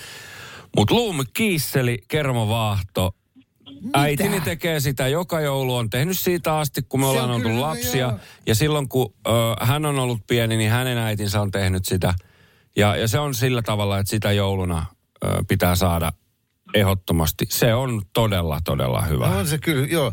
Mutta 0.77 0.95
luumi 0.95 1.25
kiisseli, 1.35 1.99
kermavaahto, 2.09 3.15
Äitini 3.95 4.41
tekee 4.41 4.81
sitä 4.81 5.09
joka 5.09 5.41
joulu, 5.41 5.77
on 5.77 5.91
tehnyt 5.91 6.19
siitä 6.19 6.59
asti, 6.59 6.83
kun 6.83 7.01
me 7.01 7.07
ollaan 7.07 7.31
oltu 7.31 7.61
lapsia. 7.61 8.07
joo. 8.07 8.19
Ja 8.47 8.55
silloin, 8.55 8.88
kun 8.88 9.15
ö, 9.27 9.31
hän 9.61 9.87
on 9.87 9.99
ollut 9.99 10.27
pieni, 10.27 10.57
niin 10.57 10.71
hänen 10.71 10.99
äitinsä 10.99 11.41
on 11.41 11.51
tehnyt 11.51 11.85
sitä. 11.85 12.15
Ja, 12.77 12.97
ja 12.97 13.09
se 13.09 13.19
on 13.19 13.35
sillä 13.35 13.63
tavalla, 13.63 13.99
että 13.99 14.11
sitä 14.11 14.33
jouluna 14.33 14.87
ö, 15.25 15.29
pitää 15.49 15.75
saada 15.75 16.13
ehdottomasti. 16.75 17.47
Se 17.49 17.75
on 17.75 18.03
todella, 18.13 18.61
todella 18.65 19.03
hyvä. 19.03 19.29
No 19.29 19.39
on 19.39 19.47
se 19.47 19.59
kyllä, 19.59 19.87
joo. 19.87 20.13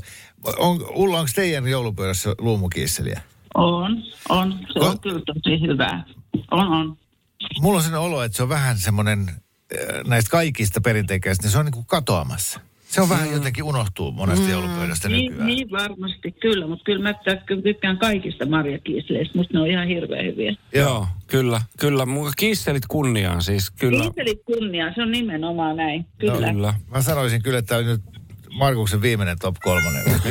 On, 0.57 0.85
Ulla, 0.89 1.19
onko 1.19 1.31
teidän 1.35 1.67
joulupöydässä 1.67 2.35
luumukiisseliä? 2.37 3.21
On, 3.55 4.03
on. 4.29 4.59
Se 4.73 4.79
Ko- 4.79 4.85
on 4.85 4.99
kyllä 4.99 5.21
tosi 5.25 5.61
hyvää. 5.61 6.03
On, 6.51 6.67
on. 6.67 6.97
Mulla 7.61 7.77
on 7.77 7.83
sen 7.83 7.95
olo, 7.95 8.23
että 8.23 8.35
se 8.35 8.43
on 8.43 8.49
vähän 8.49 8.77
semmoinen 8.77 9.31
näistä 10.07 10.29
kaikista 10.31 10.81
perinteikkäistä, 10.81 11.43
niin 11.43 11.51
se 11.51 11.57
on 11.57 11.65
niin 11.65 11.73
kuin 11.73 11.85
katoamassa. 11.85 12.59
Se 12.89 13.01
on 13.01 13.09
vähän 13.09 13.31
jotenkin 13.31 13.63
unohtuu 13.63 14.11
monesta 14.11 14.49
joulupöydästä 14.49 15.09
Niin, 15.09 15.25
nykyään. 15.31 15.47
niin 15.47 15.71
varmasti, 15.71 16.31
kyllä. 16.31 16.67
Mutta 16.67 16.83
kyllä 16.83 17.03
mä 17.03 17.11
ty- 17.11 17.61
tykkään 17.63 17.97
kaikista 17.97 18.45
marjakiisleistä. 18.45 19.37
Musta 19.37 19.53
ne 19.53 19.59
on 19.61 19.67
ihan 19.67 19.87
hirveän 19.87 20.25
hyviä. 20.25 20.55
Joo, 20.73 21.07
kyllä, 21.27 21.61
kyllä. 21.79 22.03
Kiisselit 22.37 22.83
kunniaan 22.87 23.41
siis, 23.41 23.71
kyllä. 23.71 24.03
Kiiselit 24.03 24.41
kunniaa, 24.45 24.93
se 24.95 25.01
on 25.01 25.11
nimenomaan 25.11 25.75
näin. 25.77 25.99
No, 26.01 26.07
Kyllä. 26.33 26.51
Kyllä. 26.53 26.73
Mä 26.91 27.01
sanoisin 27.01 27.41
kyllä, 27.43 27.59
että 27.59 27.69
tämä 27.69 27.79
oli 27.79 27.87
nyt 27.87 28.01
Markuksen 28.53 29.01
viimeinen 29.01 29.37
top 29.39 29.55
kolmonen. 29.63 30.03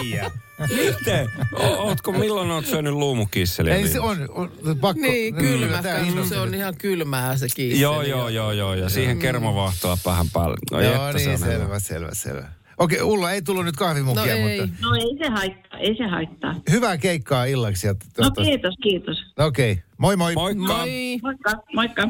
Äijä. 0.00 0.30
Miten? 0.76 1.30
O- 1.52 1.76
Ootko, 1.82 2.12
milloin 2.12 2.50
oot 2.50 2.66
syönyt 2.66 2.92
luumukisseliä? 2.92 3.74
Ei 3.74 3.88
se 3.88 4.00
on, 4.00 4.18
on 4.30 4.50
pakko. 4.80 5.02
Niin, 5.02 5.34
kylmä. 5.34 5.82
Tää 5.82 6.04
Se 6.28 6.38
on 6.40 6.54
ihan 6.54 6.74
kylmää 6.78 7.36
se 7.36 7.46
kiisseli. 7.56 7.82
Joo, 7.82 8.02
joo, 8.02 8.28
joo, 8.28 8.52
joo. 8.52 8.74
Ja 8.74 8.88
siihen 8.88 9.18
kermovahtoa 9.18 9.98
vähän 10.06 10.26
päälle. 10.32 10.56
No, 10.72 10.80
Joo, 10.80 11.12
se 11.12 11.18
niin, 11.18 11.30
hyvä. 11.30 11.46
selvä, 11.46 11.78
selvä, 11.78 12.08
selvä. 12.12 12.48
Okei, 12.78 13.02
Ulla, 13.02 13.32
ei 13.32 13.42
tullut 13.42 13.64
nyt 13.64 13.76
kahvimukia, 13.76 14.22
No 14.26 14.30
ei. 14.48 14.60
mutta 14.60 14.76
No 14.86 14.94
ei 14.94 15.16
se 15.24 15.30
haittaa, 15.30 15.78
ei 15.78 15.96
se 15.96 16.06
haittaa. 16.06 16.54
hyvää 16.70 16.98
keikkaa 16.98 17.44
illaksi. 17.44 17.86
Ja 17.86 17.92
No 17.92 17.98
toivottavasti- 18.16 18.50
kiitos, 18.50 18.74
kiitos. 18.82 19.16
Okei, 19.38 19.82
moi 19.98 20.16
moi. 20.16 20.34
Moikka. 20.34 20.64
Moi. 20.76 21.18
Moikka, 21.22 21.50
moikka. 21.74 22.08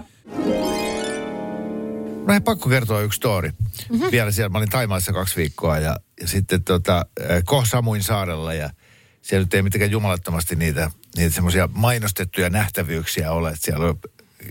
Mä 2.30 2.36
en 2.36 2.42
pakko 2.42 2.68
kertoa 2.68 3.00
yksi 3.00 3.16
story. 3.16 3.50
Mm-hmm. 3.90 4.10
Vielä 4.10 4.30
siellä, 4.30 4.48
mä 4.48 4.58
olin 4.58 4.70
Taimaassa 4.70 5.12
kaksi 5.12 5.36
viikkoa 5.36 5.78
ja, 5.78 5.96
ja 6.20 6.28
sitten 6.28 6.64
tota, 6.64 7.06
eh, 7.20 7.44
Koh 7.44 7.66
Samuin 7.66 8.02
saarella 8.02 8.54
ja 8.54 8.70
siellä 9.22 9.44
nyt 9.44 9.54
ei 9.54 9.62
mitenkään 9.62 9.90
jumalattomasti 9.90 10.56
niitä, 10.56 10.90
niitä 11.16 11.34
semmoisia 11.34 11.68
mainostettuja 11.72 12.50
nähtävyyksiä 12.50 13.32
ole. 13.32 13.48
Että 13.48 13.64
Siellä 13.64 13.86
on 13.86 13.98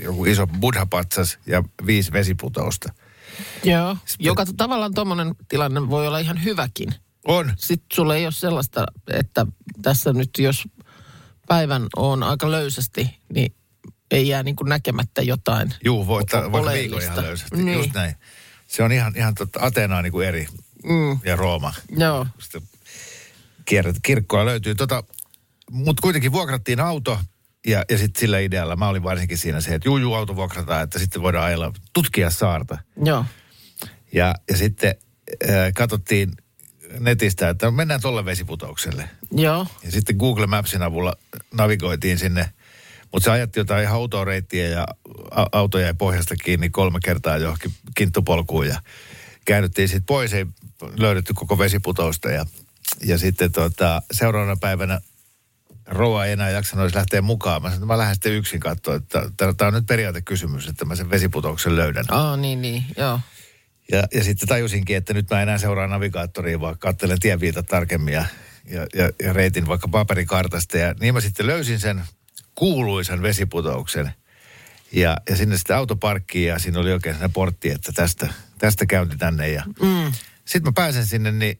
joku 0.03 0.25
iso 0.25 0.47
buddha-patsas 0.47 1.37
ja 1.45 1.63
viisi 1.85 2.11
vesiputousta. 2.11 2.93
Joo, 3.63 3.97
joka 4.19 4.45
tavallaan 4.57 4.93
tuommoinen 4.93 5.35
tilanne 5.49 5.89
voi 5.89 6.07
olla 6.07 6.19
ihan 6.19 6.43
hyväkin. 6.43 6.89
On. 7.25 7.53
Sitten 7.57 7.87
sulla 7.93 8.15
ei 8.15 8.25
ole 8.25 8.31
sellaista, 8.31 8.85
että 9.07 9.45
tässä 9.81 10.13
nyt 10.13 10.29
jos 10.37 10.67
päivän 11.47 11.87
on 11.95 12.23
aika 12.23 12.51
löysästi, 12.51 13.19
niin 13.33 13.53
ei 14.11 14.27
jää 14.27 14.43
niin 14.43 14.55
kuin 14.55 14.69
näkemättä 14.69 15.21
jotain. 15.21 15.73
Juu, 15.85 16.07
voi 16.07 16.21
ottaa 16.21 16.51
vaikka 16.51 16.71
viikon 16.71 17.01
ihan 17.01 17.23
löysästi. 17.23 17.57
Niin. 17.57 17.77
Just 17.77 17.93
näin. 17.93 18.15
Se 18.67 18.83
on 18.83 18.91
ihan, 18.91 19.13
ihan 19.15 19.35
totta, 19.35 19.59
Ateenaa 19.63 20.01
niin 20.01 20.11
kuin 20.11 20.27
eri 20.27 20.47
Mm, 20.83 21.19
ja 21.25 21.35
Rooma. 21.35 21.73
joo, 21.97 22.27
Sitten 22.39 22.61
kierret, 23.65 23.95
kirkkoa 24.03 24.45
löytyy. 24.45 24.75
Tota, 24.75 25.03
Mutta 25.71 26.01
kuitenkin 26.01 26.31
vuokrattiin 26.31 26.79
auto 26.79 27.19
ja, 27.67 27.85
ja 27.89 27.97
sitten 27.97 28.19
sillä 28.19 28.39
idealla, 28.39 28.75
mä 28.75 28.87
olin 28.87 29.03
varsinkin 29.03 29.37
siinä 29.37 29.61
se, 29.61 29.75
että 29.75 29.87
juu, 29.89 29.97
juu, 29.97 30.13
auto 30.13 30.35
vuokrataan, 30.35 30.83
että 30.83 30.99
sitten 30.99 31.21
voidaan 31.21 31.45
ajella, 31.45 31.73
tutkia 31.93 32.29
saarta. 32.29 32.77
joo. 33.05 33.25
Ja, 34.13 34.35
ja 34.49 34.57
sitten 34.57 34.95
äh, 35.49 35.49
katsottiin 35.75 36.31
netistä, 36.99 37.49
että 37.49 37.71
mennään 37.71 38.01
tolle 38.01 38.25
vesiputoukselle. 38.25 39.09
Joo, 39.31 39.67
Ja 39.83 39.91
sitten 39.91 40.15
Google 40.17 40.47
Mapsin 40.47 40.81
avulla 40.81 41.13
navigoitiin 41.53 42.17
sinne. 42.19 42.49
Mutta 43.11 43.23
se 43.23 43.31
ajatti 43.31 43.59
jotain 43.59 43.83
ihan 43.83 43.97
outoa 43.97 44.25
reittiä 44.25 44.67
ja 44.67 44.87
auto 45.51 45.79
jäi 45.79 45.93
pohjasta 45.93 46.35
kiinni 46.35 46.69
kolme 46.69 46.99
kertaa 47.03 47.37
johonkin 47.37 47.71
kinttupolkuun. 47.95 48.67
Ja 48.67 48.81
käännyttiin 49.45 49.87
sitten 49.87 50.05
pois, 50.05 50.33
ei 50.33 50.45
löydetty 50.97 51.33
koko 51.33 51.57
vesiputousta. 51.57 52.31
Ja, 52.31 52.45
ja 53.05 53.17
sitten 53.17 53.51
tota, 53.51 54.01
seuraavana 54.11 54.55
päivänä 54.61 55.01
Roa 55.85 56.25
ei 56.25 56.31
enää 56.31 56.49
jaksanut 56.49 56.83
edes 56.83 56.95
lähteä 56.95 57.21
mukaan. 57.21 57.61
Mä 57.61 57.67
sanoin, 57.67 57.77
että 57.77 57.85
mä 57.85 57.97
lähden 57.97 58.15
sitten 58.15 58.33
yksin 58.33 58.59
katsoa, 58.59 58.95
että 58.95 59.29
tämä 59.57 59.67
on 59.67 59.73
nyt 59.73 59.85
periaatekysymys, 59.85 60.67
että 60.67 60.85
mä 60.85 60.95
sen 60.95 61.09
vesiputouksen 61.09 61.75
löydän. 61.75 62.05
Aa, 62.09 62.37
niin, 62.37 62.61
niin, 62.61 62.83
joo. 62.97 63.19
Ja, 63.91 64.03
ja 64.13 64.23
sitten 64.23 64.47
tajusinkin, 64.47 64.97
että 64.97 65.13
nyt 65.13 65.29
mä 65.29 65.41
enää 65.41 65.57
seuraa 65.57 65.87
navigaattoria, 65.87 66.61
vaan 66.61 66.79
katselen 66.79 67.19
tienviitat 67.19 67.65
tarkemmin 67.65 68.13
ja, 68.13 68.25
ja, 68.65 68.87
ja, 68.95 69.09
ja 69.23 69.33
reitin 69.33 69.67
vaikka 69.67 69.87
paperikartasta. 69.87 70.77
Ja 70.77 70.93
niin 70.99 71.13
mä 71.13 71.21
sitten 71.21 71.47
löysin 71.47 71.79
sen 71.79 72.03
kuuluisan 72.59 73.21
vesiputouksen. 73.21 74.11
Ja, 74.91 75.17
ja 75.29 75.35
sinne 75.35 75.57
sitten 75.57 75.75
autoparkkiin 75.75 76.47
ja 76.47 76.59
siinä 76.59 76.79
oli 76.79 76.91
oikein 76.93 77.15
sellainen 77.15 77.33
portti, 77.33 77.69
että 77.69 77.91
tästä, 77.91 78.27
tästä 78.57 78.85
käynti 78.85 79.17
tänne. 79.17 79.49
Ja 79.49 79.63
Mm. 79.65 80.11
sitten 80.45 80.63
mä 80.63 80.71
pääsen 80.75 81.05
sinne, 81.05 81.31
niin 81.31 81.59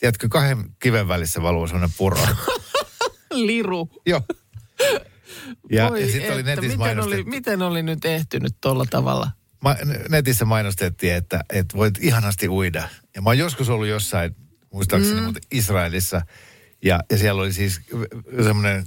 tiedätkö, 0.00 0.28
kahden 0.28 0.64
kiven 0.78 1.08
välissä 1.08 1.42
valuu 1.42 1.66
sellainen 1.66 1.94
puro. 1.98 2.20
Liru. 3.30 3.88
Joo. 4.06 4.22
Ja, 5.70 5.88
Voi 5.90 6.02
ja 6.02 6.12
sitten 6.12 6.34
oli 6.34 6.42
netissä 6.42 6.60
miten 6.62 6.80
oli, 6.80 6.94
mainostettu. 6.94 7.30
miten 7.30 7.62
oli 7.62 7.82
nyt 7.82 8.04
ehtynyt 8.04 8.54
tuolla 8.60 8.84
tavalla? 8.90 9.30
Ma, 9.60 9.76
netissä 10.08 10.44
mainostettiin, 10.44 11.14
että, 11.14 11.44
että 11.52 11.76
voit 11.76 11.98
ihanasti 12.00 12.48
uida. 12.48 12.88
Ja 13.14 13.22
mä 13.22 13.30
oon 13.30 13.38
joskus 13.38 13.68
ollut 13.68 13.88
jossain, 13.88 14.36
muistaakseni 14.72 15.16
mm. 15.20 15.22
muuten 15.24 15.42
Israelissa, 15.50 16.22
ja, 16.84 17.00
ja 17.10 17.18
siellä 17.18 17.42
oli 17.42 17.52
siis 17.52 17.80
semmoinen, 18.44 18.84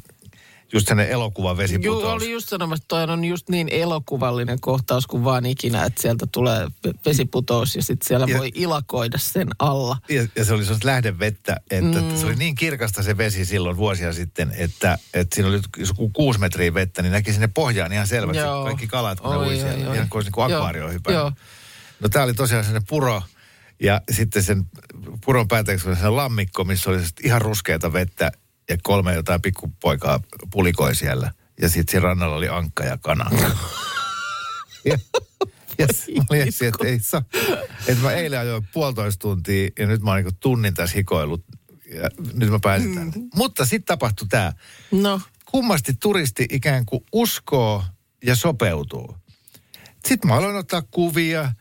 just 0.73 0.87
sellainen 0.87 1.13
elokuva 1.13 1.57
vesiputous. 1.57 2.01
Joo, 2.03 2.11
oli 2.11 2.31
just 2.31 2.49
sanomassa, 2.49 2.83
että 2.83 2.87
toi 2.87 3.03
on 3.03 3.25
just 3.25 3.49
niin 3.49 3.67
elokuvallinen 3.71 4.59
kohtaus 4.61 5.07
kuin 5.07 5.23
vaan 5.23 5.45
ikinä, 5.45 5.83
että 5.85 6.01
sieltä 6.01 6.27
tulee 6.31 6.65
ve- 6.65 6.99
vesiputous 7.05 7.75
ja 7.75 7.81
sitten 7.83 8.07
siellä 8.07 8.25
Ja- 8.29 8.37
voi 8.37 8.51
ilakoida 8.55 9.17
sen 9.17 9.47
alla. 9.59 9.97
Ja, 10.09 10.27
ja 10.35 10.45
se 10.45 10.53
oli 10.53 10.63
sellaista 10.63 10.87
lähdevettä, 10.87 11.57
että 11.71 12.01
mm. 12.01 12.15
se 12.17 12.25
oli 12.25 12.35
niin 12.35 12.55
kirkasta 12.55 13.03
se 13.03 13.17
vesi 13.17 13.45
silloin 13.45 13.77
vuosia 13.77 14.13
sitten, 14.13 14.51
että, 14.57 14.97
että 15.13 15.35
siinä 15.35 15.49
oli 15.49 15.59
joku 15.77 16.09
kuusi 16.09 16.39
metriä 16.39 16.73
vettä, 16.73 17.01
niin 17.01 17.11
näki 17.11 17.31
sinne 17.33 17.47
pohjaan 17.47 17.93
ihan 17.93 18.07
selvästi 18.07 18.41
Joo. 18.43 18.63
kaikki 18.63 18.87
kalat, 18.87 19.19
kun 19.19 19.31
ne 19.31 19.37
Oi, 19.37 19.45
ui 19.47 19.53
oi, 19.53 19.59
siellä. 19.59 19.89
oi. 19.89 19.95
Ihan 19.95 20.09
kuin 20.09 20.23
niin 20.23 20.31
kuin 20.31 20.49
Joo, 20.51 20.59
akvaarioon 20.59 20.93
hypännyt. 20.93 21.19
joo. 21.21 21.31
No 21.99 22.09
tää 22.09 22.23
oli 22.23 22.33
tosiaan 22.33 22.63
sellainen 22.63 22.87
puro, 22.87 23.21
ja 23.83 24.01
sitten 24.11 24.43
sen 24.43 24.65
puron 25.25 25.47
päätteeksi 25.47 25.87
oli 25.87 25.95
sellainen 25.95 26.15
lammikko, 26.17 26.63
missä 26.63 26.89
oli 26.89 26.99
ihan 27.23 27.41
ruskeata 27.41 27.93
vettä, 27.93 28.31
ja 28.71 28.77
kolme 28.83 29.13
jotain 29.13 29.41
pikkupoikaa 29.41 30.19
pulikoi 30.51 30.95
siellä. 30.95 31.31
Ja 31.61 31.69
sitten 31.69 31.91
siellä 31.91 32.07
rannalla 32.07 32.35
oli 32.35 32.49
ankka 32.49 32.83
ja 32.83 32.97
kana. 32.97 33.31
ja, 34.85 34.97
ja 35.77 35.87
mä 36.17 36.25
olin 36.29 36.47
että 36.47 36.87
ei 36.87 36.99
saa. 36.99 37.23
Että 37.87 38.03
mä 38.03 38.11
eilen 38.11 38.39
ajoin 38.39 38.67
puolitoista 38.73 39.19
tuntia 39.19 39.69
ja 39.79 39.87
nyt 39.87 40.01
mä 40.01 40.11
oon 40.11 40.23
niin 40.23 40.35
tunnin 40.39 40.73
tässä 40.73 40.95
hikoillut. 40.95 41.45
Ja 41.93 42.09
nyt 42.33 42.49
mä 42.49 42.59
pääsin 42.59 42.95
tänne. 42.95 43.13
Mutta 43.35 43.65
sitten 43.65 43.85
tapahtui 43.85 44.27
tämä. 44.27 44.53
No, 44.91 45.21
Kummasti 45.45 45.93
turisti 45.93 46.45
ikään 46.49 46.85
kuin 46.85 47.03
uskoo 47.11 47.83
ja 48.23 48.35
sopeutuu. 48.35 49.17
Sitten 50.07 50.27
mä 50.27 50.37
aloin 50.37 50.55
ottaa 50.55 50.81
kuvia 50.81 51.51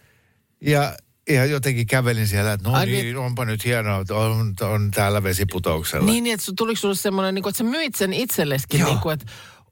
ja, 0.60 0.96
ja 1.34 1.44
jotenkin 1.44 1.86
kävelin 1.86 2.28
siellä, 2.28 2.52
että 2.52 2.68
no 2.68 2.76
Ai 2.76 2.86
niin, 2.86 3.04
niin- 3.04 3.16
onpa 3.16 3.44
nyt 3.44 3.64
hienoa, 3.64 4.00
että 4.00 4.14
on, 4.14 4.54
on 4.62 4.90
täällä 4.90 5.22
vesiputouksella. 5.22 6.06
niin, 6.06 6.24
niin 6.24 6.34
että 6.34 6.52
tuliko 6.56 6.80
sulle 6.80 6.94
semmoinen, 6.94 7.34
niin 7.34 7.42
kuin, 7.42 7.50
että 7.50 7.58
sä 7.58 7.64
myit 7.64 7.94
sen 7.94 8.12
itselleskin, 8.12 8.84
niin 8.84 8.98
kuin, 8.98 9.14
että 9.14 9.26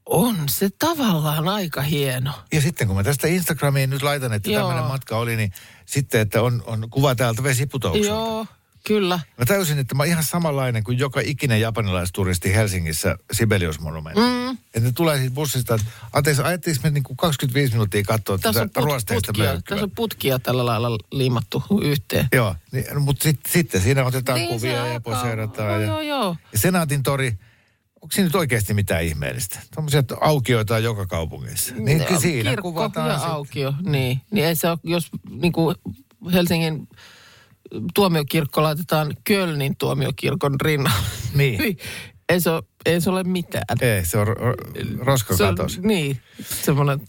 on 0.05 0.35
se 0.49 0.69
tavallaan 0.79 1.47
aika 1.47 1.81
hieno. 1.81 2.31
Ja 2.53 2.61
sitten 2.61 2.87
kun 2.87 2.95
mä 2.95 3.03
tästä 3.03 3.27
Instagramiin 3.27 3.89
nyt 3.89 4.01
laitan, 4.01 4.33
että 4.33 4.51
tämmöinen 4.51 4.83
matka 4.83 5.17
oli, 5.17 5.35
niin 5.35 5.51
sitten, 5.85 6.21
että 6.21 6.41
on, 6.41 6.63
on 6.65 6.87
kuva 6.89 7.15
täältä 7.15 7.43
vesiputoukselta. 7.43 8.07
Joo, 8.07 8.45
kyllä. 8.87 9.19
Mä 9.37 9.45
tajusin, 9.45 9.79
että 9.79 9.95
mä 9.95 10.03
oon 10.03 10.07
ihan 10.07 10.23
samanlainen 10.23 10.83
kuin 10.83 10.99
joka 10.99 11.21
ikinen 11.23 11.61
japanilaisturisti 11.61 12.55
Helsingissä 12.55 13.17
Sibelius-monumentti. 13.31 14.21
Mm. 14.21 14.49
Että 14.51 14.79
ne 14.79 14.91
tulee 14.91 15.17
siitä 15.17 15.33
bussista, 15.33 15.75
että 15.75 15.87
anteeksi, 16.13 16.41
ajettiinko 16.41 16.81
me 16.83 16.89
niinku 16.89 17.15
25 17.15 17.71
minuuttia 17.71 18.03
katsoa 18.03 18.37
Tässä 18.37 18.59
tätä 18.61 18.71
put, 18.73 18.83
ruosteista 18.83 19.33
putkia, 19.33 19.61
tässä 19.69 19.83
on 19.83 19.91
putkia 19.91 20.39
tällä 20.39 20.65
lailla 20.65 20.97
liimattu 21.11 21.63
yhteen. 21.81 22.27
Joo, 22.33 22.55
niin, 22.71 22.85
no, 22.93 22.99
mutta 22.99 23.23
sit, 23.23 23.39
sitten 23.47 23.81
siinä 23.81 24.05
otetaan 24.05 24.39
Niin, 24.39 24.49
kuvia 24.49 24.87
ja 24.87 24.99
poseerataan. 24.99 25.69
Joo, 25.71 25.79
ja, 25.79 25.85
joo, 25.85 26.01
joo. 26.01 26.35
ja 26.53 26.59
Senaatin 26.59 27.03
tori, 27.03 27.27
onko 28.01 28.11
siinä 28.11 28.25
nyt 28.25 28.35
oikeasti 28.35 28.73
mitään 28.73 29.03
ihmeellistä? 29.03 29.59
Tuommoisia 29.75 30.03
aukioita 30.21 30.75
on 30.75 30.83
joka 30.83 31.07
kaupungissa. 31.07 31.75
Niin 31.75 32.05
kyllä 32.05 32.19
siinä 32.19 32.49
Kirkko 32.49 32.71
kuvataan 32.71 33.09
ja 33.09 33.17
aukio, 33.17 33.73
niin. 33.83 34.21
Niin 34.31 34.45
ei 34.45 34.55
se 34.55 34.69
ole, 34.69 34.79
jos 34.83 35.09
niin 35.29 35.51
kuin 35.51 35.75
Helsingin 36.33 36.87
tuomiokirkko 37.93 38.63
laitetaan 38.63 39.13
Kölnin 39.23 39.75
tuomiokirkon 39.77 40.55
rinnalle. 40.61 41.05
Niin. 41.35 41.77
ei, 42.29 42.41
se 42.41 42.49
ole, 42.49 42.63
ei 42.85 43.01
se 43.01 43.09
ole 43.09 43.23
mitään. 43.23 43.63
Ei, 43.81 44.05
se 44.05 44.17
on 44.17 44.27
ro- 44.27 44.31
ro- 44.39 44.73
Se 44.73 44.81
on, 44.99 45.07
roskakatos. 45.07 45.79
niin, 45.81 46.21
semmoinen, 46.63 46.99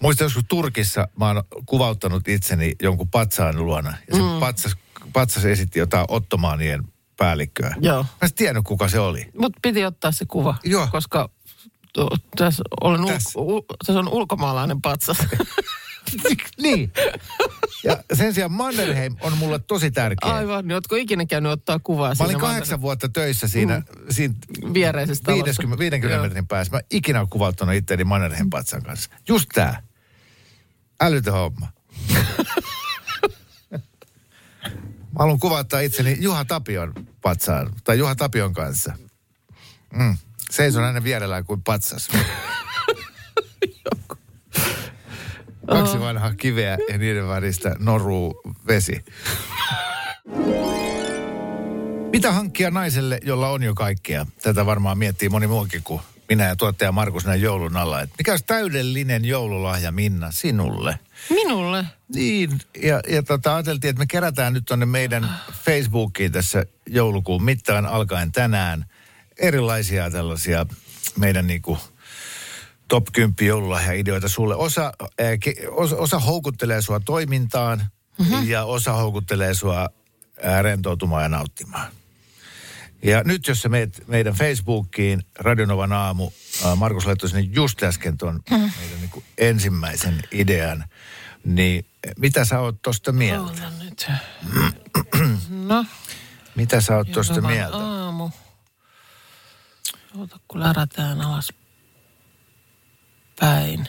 Muistan 0.00 0.24
joskus 0.24 0.44
Turkissa, 0.48 1.08
mä 1.18 1.26
oon 1.26 1.42
kuvauttanut 1.66 2.28
itseni 2.28 2.72
jonkun 2.82 3.08
patsaan 3.08 3.64
luona. 3.64 3.94
Ja 4.10 4.16
se 4.16 4.22
mm. 4.22 4.40
patsas, 4.40 4.76
patsas 5.12 5.44
esitti 5.44 5.78
jotain 5.78 6.04
ottomaanien 6.08 6.84
päällikköä. 7.16 7.74
joo. 7.80 8.02
Mä 8.02 8.08
en 8.22 8.34
tiennyt, 8.34 8.64
kuka 8.64 8.88
se 8.88 8.98
oli. 9.00 9.30
Mutta 9.40 9.58
piti 9.62 9.84
ottaa 9.84 10.12
se 10.12 10.24
kuva, 10.24 10.54
Joo. 10.64 10.88
koska 10.92 11.30
tässä, 12.36 12.62
olen 12.80 13.06
Tässä. 13.06 13.38
Ulko, 13.38 13.56
u, 13.56 13.76
tässä 13.86 14.00
on 14.00 14.08
ulkomaalainen 14.08 14.80
patsas. 14.82 15.16
niin. 16.62 16.92
Ja 17.84 18.02
sen 18.12 18.34
sijaan 18.34 18.52
Mannerheim 18.52 19.16
on 19.20 19.38
mulle 19.38 19.58
tosi 19.58 19.90
tärkeä. 19.90 20.34
Aivan, 20.34 20.68
niin 20.68 20.74
ootko 20.74 20.96
ikinä 20.96 21.26
käynyt 21.26 21.52
ottaa 21.52 21.78
kuvaa 21.78 22.14
Mä 22.18 22.24
olin 22.24 22.36
Manner- 22.36 22.40
kahdeksan 22.40 22.80
vuotta 22.80 23.08
töissä 23.08 23.48
siinä, 23.48 23.78
mm. 23.78 24.04
siinä 24.10 24.34
viereisessä 24.74 25.24
talossa? 25.24 25.44
50, 25.44 25.78
50 25.78 26.14
Joo. 26.14 26.22
metrin 26.22 26.46
päässä. 26.46 26.72
Mä 26.72 26.80
ikinä 26.90 27.26
kuvauttanut 27.30 27.74
itseäni 27.74 28.04
Mannerheim 28.04 28.50
patsan 28.50 28.82
kanssa. 28.82 29.10
Just 29.28 29.48
tää. 29.54 29.82
Älytön 31.00 31.32
homma. 31.32 31.66
Mä 35.12 35.18
haluan 35.18 35.40
kuvauttaa 35.40 35.80
itseni 35.80 36.16
Juha 36.20 36.44
Tapion 36.44 36.92
patsaan, 37.22 37.72
tai 37.84 37.98
Juha 37.98 38.14
Tapion 38.14 38.52
kanssa. 38.52 38.92
Mm. 39.94 40.16
Seison 40.50 40.84
hänen 40.84 41.04
vierellään 41.04 41.44
kuin 41.44 41.62
patsas. 41.62 42.08
Kaksi 45.70 46.00
vanhaa 46.00 46.34
kiveä 46.34 46.78
ja 46.88 46.98
niiden 46.98 47.28
välistä 47.28 47.76
noruu 47.78 48.40
vesi. 48.66 49.04
Mitä 52.12 52.32
hankkia 52.32 52.70
naiselle, 52.70 53.18
jolla 53.22 53.48
on 53.48 53.62
jo 53.62 53.74
kaikkea? 53.74 54.26
Tätä 54.42 54.66
varmaan 54.66 54.98
miettii 54.98 55.28
moni 55.28 55.46
muukin 55.46 55.82
kuin 55.82 56.00
minä 56.28 56.44
ja 56.44 56.56
tuottaja 56.56 56.92
Markus 56.92 57.26
näin 57.26 57.40
joulun 57.40 57.76
alla. 57.76 58.00
Et 58.00 58.10
mikä 58.18 58.32
olisi 58.32 58.44
täydellinen 58.46 59.24
joululahja 59.24 59.92
Minna 59.92 60.32
sinulle? 60.32 60.98
Minulle. 61.30 61.84
Niin, 62.14 62.58
ja, 62.82 63.00
ja 63.08 63.22
tota, 63.22 63.54
ajateltiin, 63.54 63.90
että 63.90 64.00
me 64.00 64.06
kerätään 64.06 64.52
nyt 64.52 64.64
tuonne 64.64 64.86
meidän 64.86 65.30
Facebookiin 65.64 66.32
tässä 66.32 66.66
joulukuun 66.86 67.42
mittaan 67.42 67.86
alkaen 67.86 68.32
tänään 68.32 68.84
erilaisia 69.38 70.10
tällaisia 70.10 70.66
meidän 71.18 71.46
niinku 71.46 71.78
top 72.90 73.06
10 73.12 73.34
joululahja-ideoita 73.40 74.28
sulle. 74.28 74.54
Osa, 74.54 74.92
ää, 75.18 75.36
ke, 75.38 75.54
osa, 75.70 75.96
osa 75.96 76.18
houkuttelee 76.18 76.82
sua 76.82 77.00
toimintaan 77.00 77.86
mm-hmm. 78.18 78.48
ja 78.48 78.64
osa 78.64 78.92
houkuttelee 78.92 79.54
sua 79.54 79.88
ää, 80.42 80.62
rentoutumaan 80.62 81.22
ja 81.22 81.28
nauttimaan. 81.28 81.92
Ja 83.02 83.22
nyt 83.24 83.46
jos 83.48 83.62
sä 83.62 83.68
meet 83.68 84.04
meidän 84.06 84.34
Facebookiin, 84.34 85.22
Radionovan 85.38 85.92
aamu, 85.92 86.30
ää, 86.64 86.74
Markus 86.74 87.06
laittoi 87.06 87.28
sinne 87.28 87.48
just 87.52 87.82
äsken 87.82 88.18
tuon 88.18 88.40
mm. 88.50 88.56
meidän 88.56 89.00
niin 89.00 89.24
ensimmäisen 89.38 90.22
idean, 90.32 90.84
niin 91.44 91.86
mitä 92.18 92.44
sä 92.44 92.60
oot 92.60 92.82
tosta 92.82 93.12
mieltä? 93.12 93.62
Nyt. 93.84 94.10
No, 95.50 95.84
Mitä 96.54 96.80
sä 96.80 96.96
oot 96.96 97.12
tosta 97.12 97.40
mieltä? 97.40 97.76
aamu. 97.76 98.30
Oota, 100.18 100.38
kun 100.48 100.60
lärätään 100.60 101.20
alas 101.20 101.52
päin. 103.40 103.88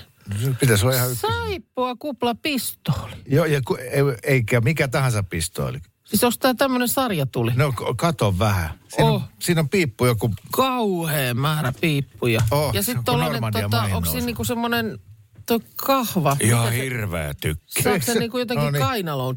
Pitäisi 0.59 0.85
olla 0.85 0.95
ihan 0.95 1.11
ykkös. 1.11 1.21
Saippua 1.21 1.95
kupla 1.95 2.35
pistooli. 2.35 3.11
Joo, 3.25 3.45
ja 3.45 3.61
ku, 3.67 3.75
ei, 3.75 4.01
eikä 4.23 4.61
mikä 4.61 4.87
tahansa 4.87 5.23
pistooli. 5.23 5.79
Siis 6.03 6.23
onko 6.23 6.35
tää 6.39 6.53
tämmönen 6.53 6.87
sarjatuli? 6.87 7.51
No 7.55 7.71
k- 7.71 7.97
kato 7.97 8.39
vähän. 8.39 8.69
Siinä, 8.87 9.09
Oh. 9.09 9.15
on, 9.15 9.21
siinä 9.39 9.61
on 9.61 9.69
piippu 9.69 10.05
joku, 10.05 10.29
Kauhea 10.51 11.33
määrä 11.33 11.73
piippuja. 11.81 12.41
Oh, 12.51 12.73
ja 12.75 12.83
sitten 12.83 13.03
Normandian 13.17 13.71
tota, 13.71 13.83
onko 13.93 14.09
siinä 14.09 14.25
niinku 14.25 14.43
semmonen 14.43 14.99
toi 15.45 15.59
kahva? 15.75 16.37
Se- 16.69 16.75
hirveä 16.83 17.33
tykki. 17.41 17.81
Saako 17.83 18.05
se 18.05 18.13
Se- 18.13 18.19
niinku 18.19 18.37
jotenkin 18.37 18.65
no 18.65 18.71
niin. 18.71 18.83
kainaloon? 18.83 19.35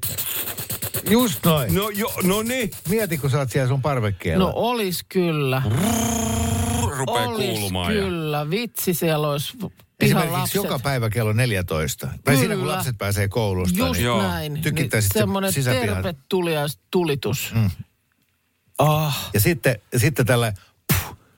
just 1.11 1.45
noin. 1.45 1.75
No. 1.75 1.83
No 1.83 1.89
jo, 1.91 2.13
no 2.23 2.43
niin. 2.43 2.71
Mieti, 2.89 3.19
kun 3.19 3.31
sä 3.31 3.39
oot 3.39 3.51
siellä 3.51 3.69
sun 3.69 3.83
parvekkeella. 3.83 4.45
No 4.45 4.53
olis 4.55 5.05
kyllä. 5.09 5.63
Rupeaa 6.99 7.29
Olis 7.29 7.47
kuulumaan. 7.59 7.97
Ja... 7.97 8.03
kyllä. 8.03 8.51
Vitsi 8.51 8.95
siellä 8.95 9.29
olisi 9.29 9.57
Esimerkiksi 10.01 10.33
lapset. 10.39 10.55
joka 10.55 10.79
päivä 10.79 11.11
kello 11.11 11.33
14. 11.33 12.09
Tai 12.25 12.37
siinä, 12.37 12.55
kun 12.55 12.63
Kyllä. 12.63 12.75
lapset 12.77 12.99
pääsee 12.99 13.29
koulusta. 13.29 13.79
Just 13.79 14.01
niin 14.01 14.19
näin. 14.19 14.61
Tykittäisit 14.63 15.15
Niin 15.15 15.21
semmoinen 15.23 15.53
sisäpihan. 15.53 15.89
terve 15.89 16.15
tulias 16.29 16.79
tulitus. 16.91 17.53
Mm. 17.55 17.71
Ah, 18.79 19.31
Ja 19.35 19.41
sitten, 19.41 19.79
sitten 19.97 20.27
tällä 20.27 20.53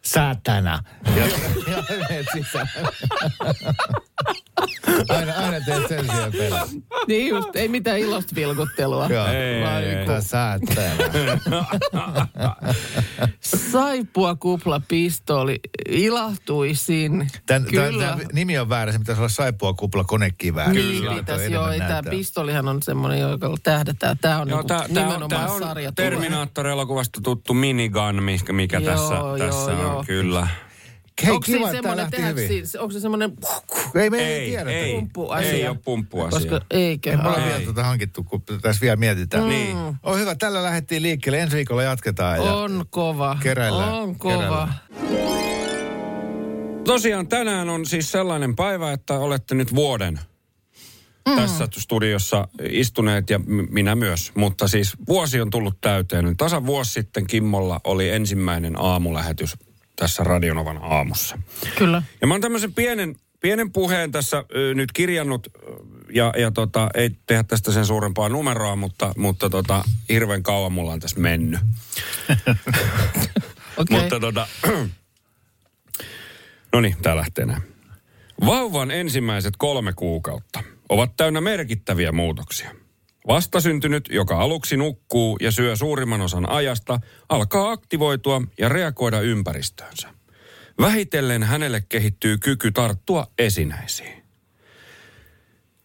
saatana. 0.07 0.83
Ja, 1.17 1.27
ja 1.71 1.83
menet 2.09 2.27
sisään. 2.33 2.69
aina, 5.09 5.33
aina 5.33 5.61
teet 5.61 5.89
sen 5.89 6.05
siellä 6.07 6.31
pelaa. 6.31 6.67
niin 7.09 7.29
just, 7.29 7.57
ei 7.57 7.69
mitään 7.69 7.99
ilosta 7.99 8.35
vilkuttelua. 8.35 9.07
Joo. 9.07 9.27
Ei, 9.27 9.63
Vaan 9.63 9.83
ei, 9.83 9.95
niinku 9.95 10.07
Tää 10.13 10.21
saatana. 10.21 11.67
Saippua 13.73 14.35
kupla 14.35 14.81
pistooli 14.89 15.61
ilahtuisin. 15.89 17.31
Tän, 17.47 17.65
Kyllä. 17.65 18.07
Tän, 18.07 18.19
tän 18.19 18.29
nimi 18.33 18.59
on 18.59 18.69
väärä, 18.69 18.93
se 18.93 18.99
pitäisi 18.99 19.21
olla 19.21 19.29
saippua 19.29 19.75
kupla 19.75 20.05
konekivää. 20.05 20.73
Niin 20.73 21.03
Kyllä, 21.03 21.15
pitäisi, 21.15 21.53
joo, 21.53 21.71
ei 21.71 21.81
tämä 21.81 22.03
pistolihan 22.11 22.69
on 22.69 22.83
semmoinen, 22.83 23.21
joka 23.21 23.55
tähdätään. 23.63 24.19
Tämä 24.19 24.39
on 24.41 24.49
Joo, 24.49 24.59
niinku 24.59 24.69
tää, 24.69 24.79
tää, 24.79 24.87
on, 24.89 24.95
nimenomaan 24.95 25.29
tää 25.29 25.53
on 25.53 25.61
sarja. 25.61 25.93
Terminaattor-elokuvasta 25.93 27.21
tuttu 27.23 27.55
minigun, 27.55 28.23
mikä, 28.23 28.53
mikä 28.53 28.79
Joo, 28.79 28.93
tässä, 28.93 29.15
joo, 29.15 29.39
tässä 29.39 29.73
on 29.73 29.96
joo. 29.97 30.05
kyllä. 30.07 30.49
Hei, 31.23 31.31
onko 31.31 31.41
kiva, 31.47 31.65
tää 31.65 31.73
semmoinen, 31.73 32.11
tehdäänkö 32.11 32.41
hyvin. 32.41 32.67
siinä, 32.67 32.83
onko 32.83 32.93
se 32.93 33.01
semmoinen, 33.01 33.33
Ei, 33.95 34.11
me 34.11 34.19
ei, 34.19 34.33
Ei, 34.33 34.49
tiedä. 34.51 34.71
ei, 34.71 34.95
pumppuasia? 34.95 35.51
ei 35.51 35.69
ole 35.69 35.79
pumppuasia. 35.85 36.39
koska 36.51 36.61
eikö? 36.71 37.11
Ei 37.11 37.17
me 37.17 37.29
olla 37.29 37.45
vielä 37.47 37.61
tuota 37.61 37.85
hankittu, 37.85 38.25
kun 38.25 38.43
tässä 38.63 38.81
vielä 38.81 38.97
mietitään. 38.97 39.49
Niin. 39.49 39.77
On 40.03 40.19
hyvä, 40.19 40.35
tällä 40.35 40.63
lähdettiin 40.63 41.03
liikkeelle. 41.03 41.41
Ensi 41.41 41.57
viikolla 41.57 41.83
jatketaan. 41.83 42.37
Ja 42.45 42.55
On 42.55 42.85
kova. 42.91 43.39
Keräillään, 43.43 43.93
On 43.93 44.17
kova. 44.19 44.35
keräillään. 44.35 44.75
Tosiaan 46.85 47.29
tänään 47.29 47.69
on 47.69 47.87
siis 47.87 48.13
sellainen 48.13 48.57
päivä, 48.57 48.93
että 48.93 49.19
olette 49.19 49.55
nyt 49.55 49.75
vuoden 49.75 50.21
mm. 51.29 51.37
tässä 51.37 51.69
studiossa 51.79 52.49
istuneet 52.71 53.31
ja 53.31 53.41
minä 53.71 53.95
myös. 53.95 54.33
Mutta 54.35 54.69
siis 54.69 54.97
vuosi 55.09 55.41
on 55.41 55.51
tullut 55.51 55.81
täyteen. 55.81 56.25
Nyt 56.25 56.37
Tasan 56.37 56.67
vuosi 56.67 56.93
sitten 56.93 57.27
Kimmolla 57.27 57.81
oli 57.85 58.09
ensimmäinen 58.11 58.81
aamulähetys 58.81 59.57
tässä 59.97 60.25
Radionovan 60.25 60.79
aamussa. 60.83 61.39
Kyllä. 61.79 62.03
Ja 62.21 62.27
mä 62.27 62.35
oon 62.35 62.41
tämmöisen 62.41 62.75
pienen, 62.75 63.17
pienen 63.41 63.73
puheen 63.73 64.13
tässä 64.13 64.45
ö, 64.57 64.75
nyt 64.75 64.93
kirjannut 64.93 65.47
ja, 66.13 66.33
ja 66.39 66.51
tota, 66.51 66.89
ei 66.95 67.11
tehdä 67.27 67.43
tästä 67.43 67.73
sen 67.73 67.87
suurempaa 67.87 68.29
numeroa, 68.29 68.77
mutta, 68.77 69.13
mutta 69.17 69.51
tota, 69.51 69.85
hirveän 70.09 70.43
kauan 70.43 70.73
mulla 70.73 70.93
on 70.93 71.01
tässä 71.01 71.21
mennyt. 71.21 71.61
Okei. 73.77 74.01
Mutta 74.01 74.21
tota, 74.21 74.47
no 76.73 76.81
niin, 76.81 76.97
tää 77.03 77.17
lähtee 77.17 77.47
näin. 77.47 77.63
Vauvan 78.47 78.91
ensimmäiset 78.91 79.55
kolme 79.59 79.93
kuukautta 79.93 80.63
ovat 80.89 81.17
täynnä 81.17 81.41
merkittäviä 81.41 82.13
muutoksia. 82.13 82.71
Vastasyntynyt, 83.27 84.09
joka 84.11 84.39
aluksi 84.39 84.77
nukkuu 84.77 85.37
ja 85.41 85.51
syö 85.51 85.77
suurimman 85.77 86.21
osan 86.21 86.49
ajasta, 86.49 87.01
alkaa 87.29 87.71
aktivoitua 87.71 88.43
ja 88.59 88.69
reagoida 88.69 89.21
ympäristöönsä. 89.21 90.09
Vähitellen 90.81 91.43
hänelle 91.43 91.81
kehittyy 91.89 92.39
kyky 92.39 92.73
tarttua 92.73 93.27
esinäisiin. 93.39 94.26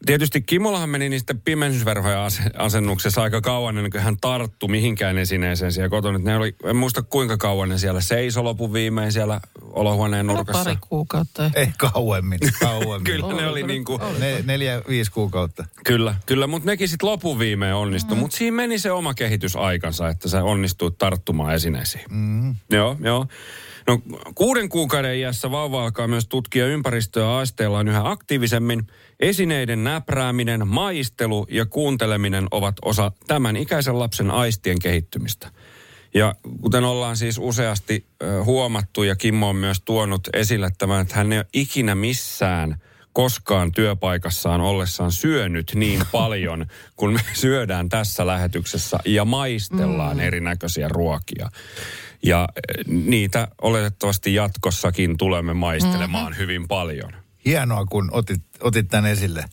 Tietysti 0.06 0.42
Kimolahan 0.42 0.90
meni 0.90 1.10
niistä 1.10 1.36
pimennysverhoja 1.46 2.26
ase- 2.26 2.52
asennuksessa 2.58 3.22
aika 3.24 3.42
kauan 3.42 3.78
ennen 3.78 3.92
kuin 3.92 4.02
hän 4.02 4.18
tarttu 4.22 4.68
mihinkään 4.68 5.18
esineeseen 5.18 5.72
siellä 5.72 5.90
kotona. 5.90 6.18
Ne 6.20 6.38
oli, 6.38 6.56
en 6.64 6.76
muista 6.76 7.02
kuinka 7.02 7.38
kauan 7.38 7.70
ne 7.70 7.78
siellä 7.78 8.02
seisoi 8.02 8.44
lopun 8.44 8.74
viimein 8.74 9.12
siellä 9.12 9.42
olohuoneen 9.62 10.28
nurkassa. 10.28 10.64
Pari 10.64 10.78
kuukautta. 10.90 11.52
Ei 11.56 11.68
kauemmin, 11.78 12.40
kauemmin. 12.60 13.04
Kyllä 13.12 13.34
ne 13.34 13.48
oli 13.48 13.64
niin 13.64 13.86
kuin, 13.86 14.02
Ne, 14.20 14.42
neljä, 14.46 14.82
viisi 14.90 15.12
kuukautta. 15.12 15.66
kyllä, 15.86 16.16
kyllä, 16.26 16.48
mutta 16.48 16.66
nekin 16.66 16.88
sitten 16.90 17.10
lopun 17.10 17.40
viimein 17.40 17.74
onnistui. 17.74 18.16
Mm. 18.16 18.20
Mutta 18.22 18.38
siinä 18.38 18.56
meni 18.56 18.80
se 18.80 18.92
oma 18.92 19.14
kehitysaikansa, 19.14 20.10
että 20.10 20.30
sä 20.30 20.44
onnistuit 20.44 20.98
tarttumaan 20.98 21.54
esineisiin. 21.56 22.04
Mm. 22.10 22.56
Joo, 22.70 22.98
joo. 23.00 23.28
No 23.88 24.00
kuuden 24.36 24.70
kuukauden 24.70 25.16
iässä 25.16 25.52
vauva 25.52 25.84
alkaa 25.84 26.08
myös 26.08 26.28
tutkia 26.28 26.68
ympäristöä 26.68 27.38
aisteillaan 27.38 27.88
yhä 27.88 28.02
aktiivisemmin. 28.04 28.88
Esineiden 29.20 29.84
näprääminen, 29.84 30.68
maistelu 30.68 31.48
ja 31.50 31.66
kuunteleminen 31.66 32.48
ovat 32.52 32.76
osa 32.86 33.12
tämän 33.28 33.56
ikäisen 33.56 34.00
lapsen 34.00 34.32
aistien 34.32 34.80
kehittymistä. 34.80 35.52
Ja 36.14 36.36
kuten 36.62 36.84
ollaan 36.84 37.18
siis 37.18 37.38
useasti 37.38 38.06
huomattu 38.46 39.04
ja 39.04 39.16
Kimmo 39.16 39.50
on 39.50 39.56
myös 39.56 39.82
tuonut 39.86 40.22
esille 40.34 40.70
tämän, 40.78 41.02
että 41.02 41.16
hän 41.16 41.32
ei 41.32 41.40
ole 41.40 41.48
ikinä 41.54 41.96
missään 41.96 42.82
koskaan 43.14 43.72
työpaikassaan 43.72 44.62
ollessaan 44.62 45.12
syönyt 45.12 45.72
niin 45.76 46.02
paljon, 46.12 46.66
kun 46.96 47.14
me 47.14 47.22
syödään 47.34 47.90
tässä 47.90 48.28
lähetyksessä 48.28 48.98
ja 49.06 49.26
maistellaan 49.26 50.18
mm. 50.18 50.24
erinäköisiä 50.24 50.88
ruokia. 50.88 51.50
Ja 52.24 52.48
eh, 52.56 52.86
niitä 52.88 53.48
oletettavasti 53.62 54.34
jatkossakin 54.34 55.18
tulemme 55.18 55.54
maistelemaan 55.54 56.26
mm-hmm. 56.26 56.42
hyvin 56.42 56.68
paljon. 56.68 57.14
Hienoa, 57.46 57.86
kun 57.86 58.10
otit, 58.12 58.44
otit 58.60 58.88
tämän 58.88 59.12
esille. 59.12 59.46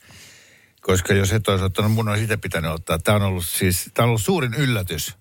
Koska 0.80 1.14
jos 1.14 1.32
et 1.32 1.48
olisi 1.48 1.64
ottanut, 1.64 1.92
mun 1.92 2.08
olisi 2.08 2.24
itse 2.24 2.36
pitänyt 2.36 2.70
ottaa. 2.70 2.98
Tämä 2.98 3.16
on 3.16 3.22
ollut 3.22 3.46
siis, 3.46 3.90
tämä 3.94 4.04
on 4.04 4.08
ollut 4.08 4.22
suurin 4.22 4.54
yllätys. 4.54 5.16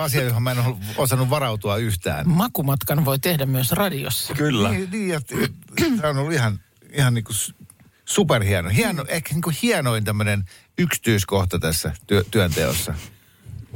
Asia, 0.00 0.22
johon 0.22 0.42
mä 0.42 0.52
en 0.52 0.58
ole 0.58 0.76
osannut 0.96 1.30
varautua 1.30 1.76
yhtään. 1.76 2.28
Makumatkan 2.28 3.04
voi 3.04 3.18
tehdä 3.18 3.46
myös 3.46 3.72
radiossa. 3.72 4.34
Kyllä. 4.34 4.70
Niin, 4.70 4.90
niin 4.90 5.08
ja 5.08 5.20
tämä 5.96 6.08
on 6.08 6.18
ollut 6.18 6.32
ihan, 6.32 6.60
ihan 6.92 7.14
niin 7.14 7.24
kuin 7.24 7.36
superhieno. 8.04 8.68
Hieno, 8.68 9.04
ehkä 9.08 9.34
niin 9.34 9.42
kuin 9.42 9.56
hienoin 9.62 10.04
tämmöinen 10.04 10.44
yksityiskohta 10.78 11.58
tässä 11.58 11.92
työ, 12.06 12.24
työnteossa. 12.30 12.94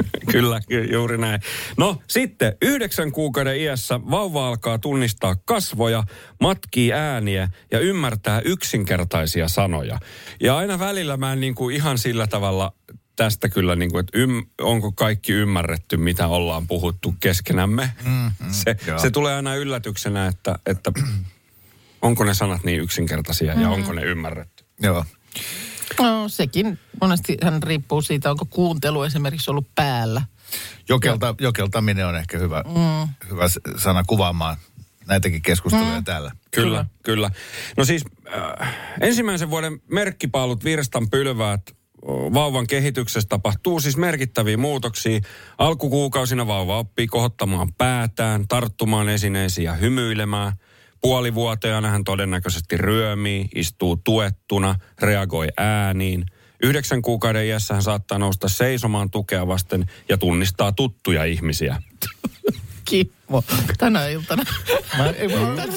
Kyllä, 0.33 0.61
ky- 0.69 0.89
juuri 0.93 1.19
näin. 1.19 1.41
No 1.77 2.03
sitten 2.09 2.57
yhdeksän 2.63 3.13
kuukauden 3.13 3.61
iässä 3.61 4.01
vauva 4.11 4.49
alkaa 4.49 4.79
tunnistaa 4.79 5.37
kasvoja, 5.45 6.05
matkii 6.41 6.93
ääniä 6.93 7.49
ja 7.71 7.79
ymmärtää 7.79 8.41
yksinkertaisia 8.45 9.49
sanoja. 9.49 9.99
Ja 10.41 10.57
aina 10.57 10.79
välillä 10.79 11.17
mä 11.17 11.33
en 11.33 11.41
niin 11.41 11.55
kuin 11.55 11.77
ihan 11.77 11.99
sillä 11.99 12.27
tavalla 12.27 12.73
tästä 13.17 13.49
kyllä, 13.49 13.77
niin 13.77 13.91
kuin, 13.91 14.01
että 14.01 14.19
ym, 14.19 14.43
onko 14.61 14.93
kaikki 14.93 15.33
ymmärretty, 15.33 15.97
mitä 15.97 16.27
ollaan 16.27 16.67
puhuttu 16.67 17.15
keskenämme. 17.21 17.93
Mm-hmm, 18.05 18.51
se, 18.51 18.77
joo. 18.87 18.99
se 18.99 19.11
tulee 19.11 19.35
aina 19.35 19.55
yllätyksenä, 19.55 20.27
että, 20.27 20.59
että 20.67 20.93
onko 22.03 22.25
ne 22.25 22.35
sanat 22.35 22.65
niin 22.65 22.81
yksinkertaisia 22.81 23.61
ja 23.61 23.71
onko 23.71 23.93
ne 23.93 24.03
ymmärretty. 24.03 24.65
Joo. 24.81 25.05
No 26.01 26.29
sekin 26.29 26.79
monesti 27.01 27.37
hän 27.43 27.63
riippuu 27.63 28.03
siitä, 28.03 28.31
onko 28.31 28.47
kuuntelu 28.51 29.03
esimerkiksi 29.03 29.51
ollut 29.51 29.75
päällä. 29.75 30.23
Jokelta, 30.89 31.35
jokeltaminen 31.41 32.07
on 32.07 32.17
ehkä 32.17 32.39
hyvä, 32.39 32.65
mm. 32.67 33.09
hyvä 33.31 33.45
sana 33.77 34.05
kuvaamaan 34.07 34.57
näitäkin 35.07 35.43
keskusteluja 35.43 35.99
mm. 35.99 36.05
täällä. 36.05 36.33
Kyllä, 36.51 36.85
kyllä. 37.03 37.31
No 37.77 37.85
siis 37.85 38.05
äh, 38.61 38.77
ensimmäisen 39.01 39.51
vuoden 39.51 39.81
merkkipaalut 39.91 40.65
virstan 40.65 41.11
pylväät 41.11 41.63
vauvan 42.35 42.67
kehityksessä 42.67 43.29
tapahtuu 43.29 43.81
siis 43.81 43.97
merkittäviä 43.97 44.57
muutoksia. 44.57 45.21
Alkukuukausina 45.59 46.47
vauva 46.47 46.79
oppii 46.79 47.07
kohottamaan 47.07 47.73
päätään, 47.79 48.49
tarttumaan 48.49 49.09
esineisiin 49.09 49.65
ja 49.65 49.73
hymyilemään. 49.73 50.53
Puolivuoteana 51.03 51.88
hän 51.88 52.05
todennäköisesti 52.05 52.77
ryömii, 52.77 53.49
istuu 53.55 53.97
tuettuna, 53.97 54.75
reagoi 55.01 55.49
ääniin. 55.57 56.27
Yhdeksän 56.62 57.03
kuukauden 57.03 57.47
iässä 57.47 57.75
hän 57.75 57.83
saattaa 57.83 58.19
nousta 58.19 58.49
seisomaan 58.49 59.11
tukea 59.11 59.47
vasten 59.47 59.87
ja 60.09 60.19
tunnistaa 60.19 60.73
tuttuja 60.73 61.25
ihmisiä. 61.25 61.83
Kimmo, 62.85 63.45
tänä 63.79 64.07
iltana. 64.09 64.43
Mä, 64.99 65.07
ei, 65.07 65.29
mä, 65.29 65.35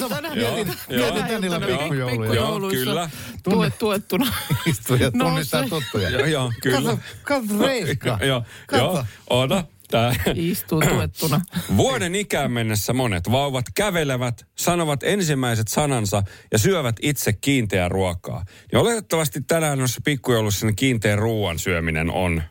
Tänä 0.08 0.34
mietin, 0.34 0.74
mietin 0.88 1.24
tän 1.24 1.44
illan 1.44 1.62
pikkujouluja. 1.62 2.34
Joo, 2.34 2.60
kyllä. 2.70 3.10
Tue, 3.42 3.70
tuettuna. 3.70 4.32
Istuu 4.66 4.96
ja 4.96 5.10
tunnistaa 5.18 5.68
tuttuja. 5.68 6.10
Joo, 6.10 6.26
joo, 6.26 6.52
kyllä. 6.62 6.80
Kato, 6.80 6.98
kato 7.22 7.66
Reiska. 7.66 8.18
Joo, 8.26 8.42
Kato. 8.66 8.84
joo, 8.84 9.04
ota. 9.30 9.64
Tää. 9.90 10.14
Istuu 10.34 10.80
tuettuna. 10.80 11.40
Vuoden 11.76 12.14
ikään 12.14 12.52
mennessä 12.52 12.92
monet 12.92 13.30
vauvat 13.30 13.64
kävelevät, 13.74 14.46
sanovat 14.56 15.02
ensimmäiset 15.02 15.68
sanansa 15.68 16.22
ja 16.52 16.58
syövät 16.58 16.96
itse 17.02 17.32
kiinteää 17.32 17.88
ruokaa. 17.88 18.44
Ja 18.72 18.80
oletettavasti 18.80 19.40
tänään 19.40 19.78
noissa 19.78 20.00
pikkujoulussa 20.04 20.66
niin 20.66 20.76
kiinteän 20.76 21.18
ruoan 21.18 21.58
syöminen 21.58 22.10
on 22.10 22.42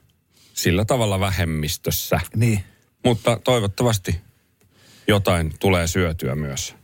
sillä 0.54 0.86
tavalla 0.86 1.20
vähemmistössä. 1.20 2.20
Niin. 2.36 2.64
Mutta 3.06 3.40
toivottavasti 3.44 4.22
jotain 5.08 5.54
tulee 5.60 5.88
syötyä 5.88 6.36
myös. 6.36 6.76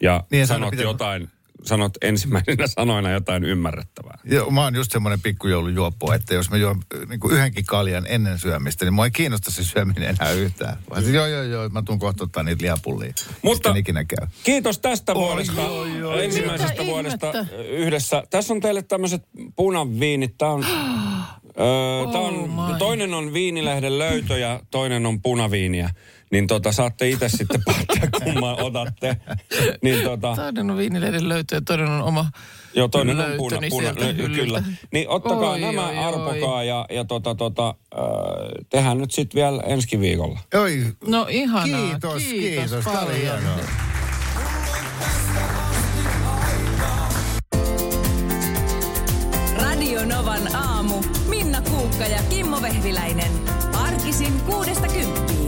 Ja 0.00 0.24
Niin, 0.30 0.46
sanot 0.46 0.70
pitää- 0.70 0.82
jotain, 0.84 1.28
sanot 1.64 1.92
ensimmäisenä 2.02 2.66
sanoina 2.78 3.10
jotain 3.10 3.44
ymmärrettävää. 3.44 4.18
Joo, 4.24 4.50
mä 4.50 4.64
oon 4.64 4.74
just 4.74 4.92
semmoinen 4.92 5.20
pikkujoulujuoppo, 5.22 6.12
että 6.12 6.34
jos 6.34 6.50
mä 6.50 6.56
juon 6.56 6.80
niin 7.08 7.20
kuin 7.20 7.34
yhdenkin 7.34 7.66
kaljan 7.66 8.06
ennen 8.08 8.38
syömistä, 8.38 8.84
niin 8.84 8.94
mua 8.94 9.04
ei 9.04 9.10
kiinnosta 9.10 9.50
se 9.50 9.64
syöminen 9.64 10.02
enää 10.20 10.32
yhtään. 10.32 10.76
Vaan 10.90 11.02
siis, 11.02 11.14
joo, 11.14 11.26
joo, 11.26 11.42
joo, 11.42 11.68
mä 11.68 11.82
tuun 11.82 11.98
kohta 11.98 12.24
ottaa 12.24 12.42
niitä 12.42 12.62
lihapullia. 12.62 13.12
Mutta- 13.42 13.74
ikinä 13.76 14.04
käy. 14.04 14.26
Kiitos 14.44 14.78
tästä 14.78 15.12
Oi, 15.12 15.18
vuodesta, 15.18 15.66
oi, 15.66 16.02
oi. 16.02 16.24
ensimmäisestä 16.24 16.72
Mitä 16.72 16.86
vuodesta 16.86 17.30
ihmettä? 17.30 17.56
yhdessä. 17.68 18.22
Tässä 18.30 18.54
on 18.54 18.60
teille 18.60 18.82
tämmöiset 18.82 19.22
punaviinit. 19.56 20.34
Tämä 20.38 20.50
on, 20.50 20.64
öö, 20.64 22.06
tää 22.12 22.20
on, 22.20 22.34
Oh 22.34 22.68
my. 22.72 22.78
toinen 22.78 23.14
on 23.14 23.32
viinilehden 23.32 23.98
löytö 23.98 24.38
ja 24.38 24.60
toinen 24.70 25.06
on 25.06 25.22
punaviiniä. 25.22 25.90
Niin 26.30 26.46
tota, 26.46 26.72
saatte 26.72 27.08
itse 27.08 27.28
sitten 27.28 27.62
päättää, 27.66 28.20
kumman 28.24 28.60
otatte. 28.62 29.16
Niin 29.82 30.04
tota, 30.04 30.36
Toinen 30.36 30.70
on 30.70 30.76
viinilehden 30.76 31.28
löytö 31.28 31.54
ja 31.54 31.60
toinen 31.60 31.88
on 31.88 32.02
oma 32.02 32.26
joo, 32.74 32.88
toinen 32.88 33.20
on 33.20 33.36
puna, 33.36 33.56
puna, 33.70 33.82
sieltä 33.82 34.00
lö- 34.00 34.16
hyllyltä. 34.16 34.34
kyllä. 34.44 34.62
Niin 34.92 35.08
ottakaa 35.08 35.50
Oi, 35.50 35.60
nämä 35.60 35.88
oi, 35.88 35.98
oi. 35.98 36.04
arpokaa 36.04 36.64
ja, 36.64 36.86
ja 36.90 37.04
tota, 37.04 37.34
tota, 37.34 37.74
öö, 37.94 38.02
tehdään 38.70 38.98
nyt 38.98 39.10
sitten 39.10 39.38
vielä 39.38 39.62
ensi 39.66 40.00
viikolla. 40.00 40.40
Oi, 40.54 40.84
No 41.06 41.26
ihanaa. 41.30 41.90
kiitos, 41.90 42.22
kiitos, 42.22 42.70
kiitos. 42.70 42.86
Oli 42.86 43.20
hienoa. 43.22 43.58
Radio 49.62 50.04
Novan 50.04 50.54
aamu. 50.54 50.94
Minna 51.28 51.60
Kuukka 51.60 52.04
ja 52.06 52.18
Kimmo 52.30 52.62
Vehviläinen. 52.62 53.32
Arkisin 53.74 54.40
kuudesta 54.40 54.86
kymppiin. 54.88 55.47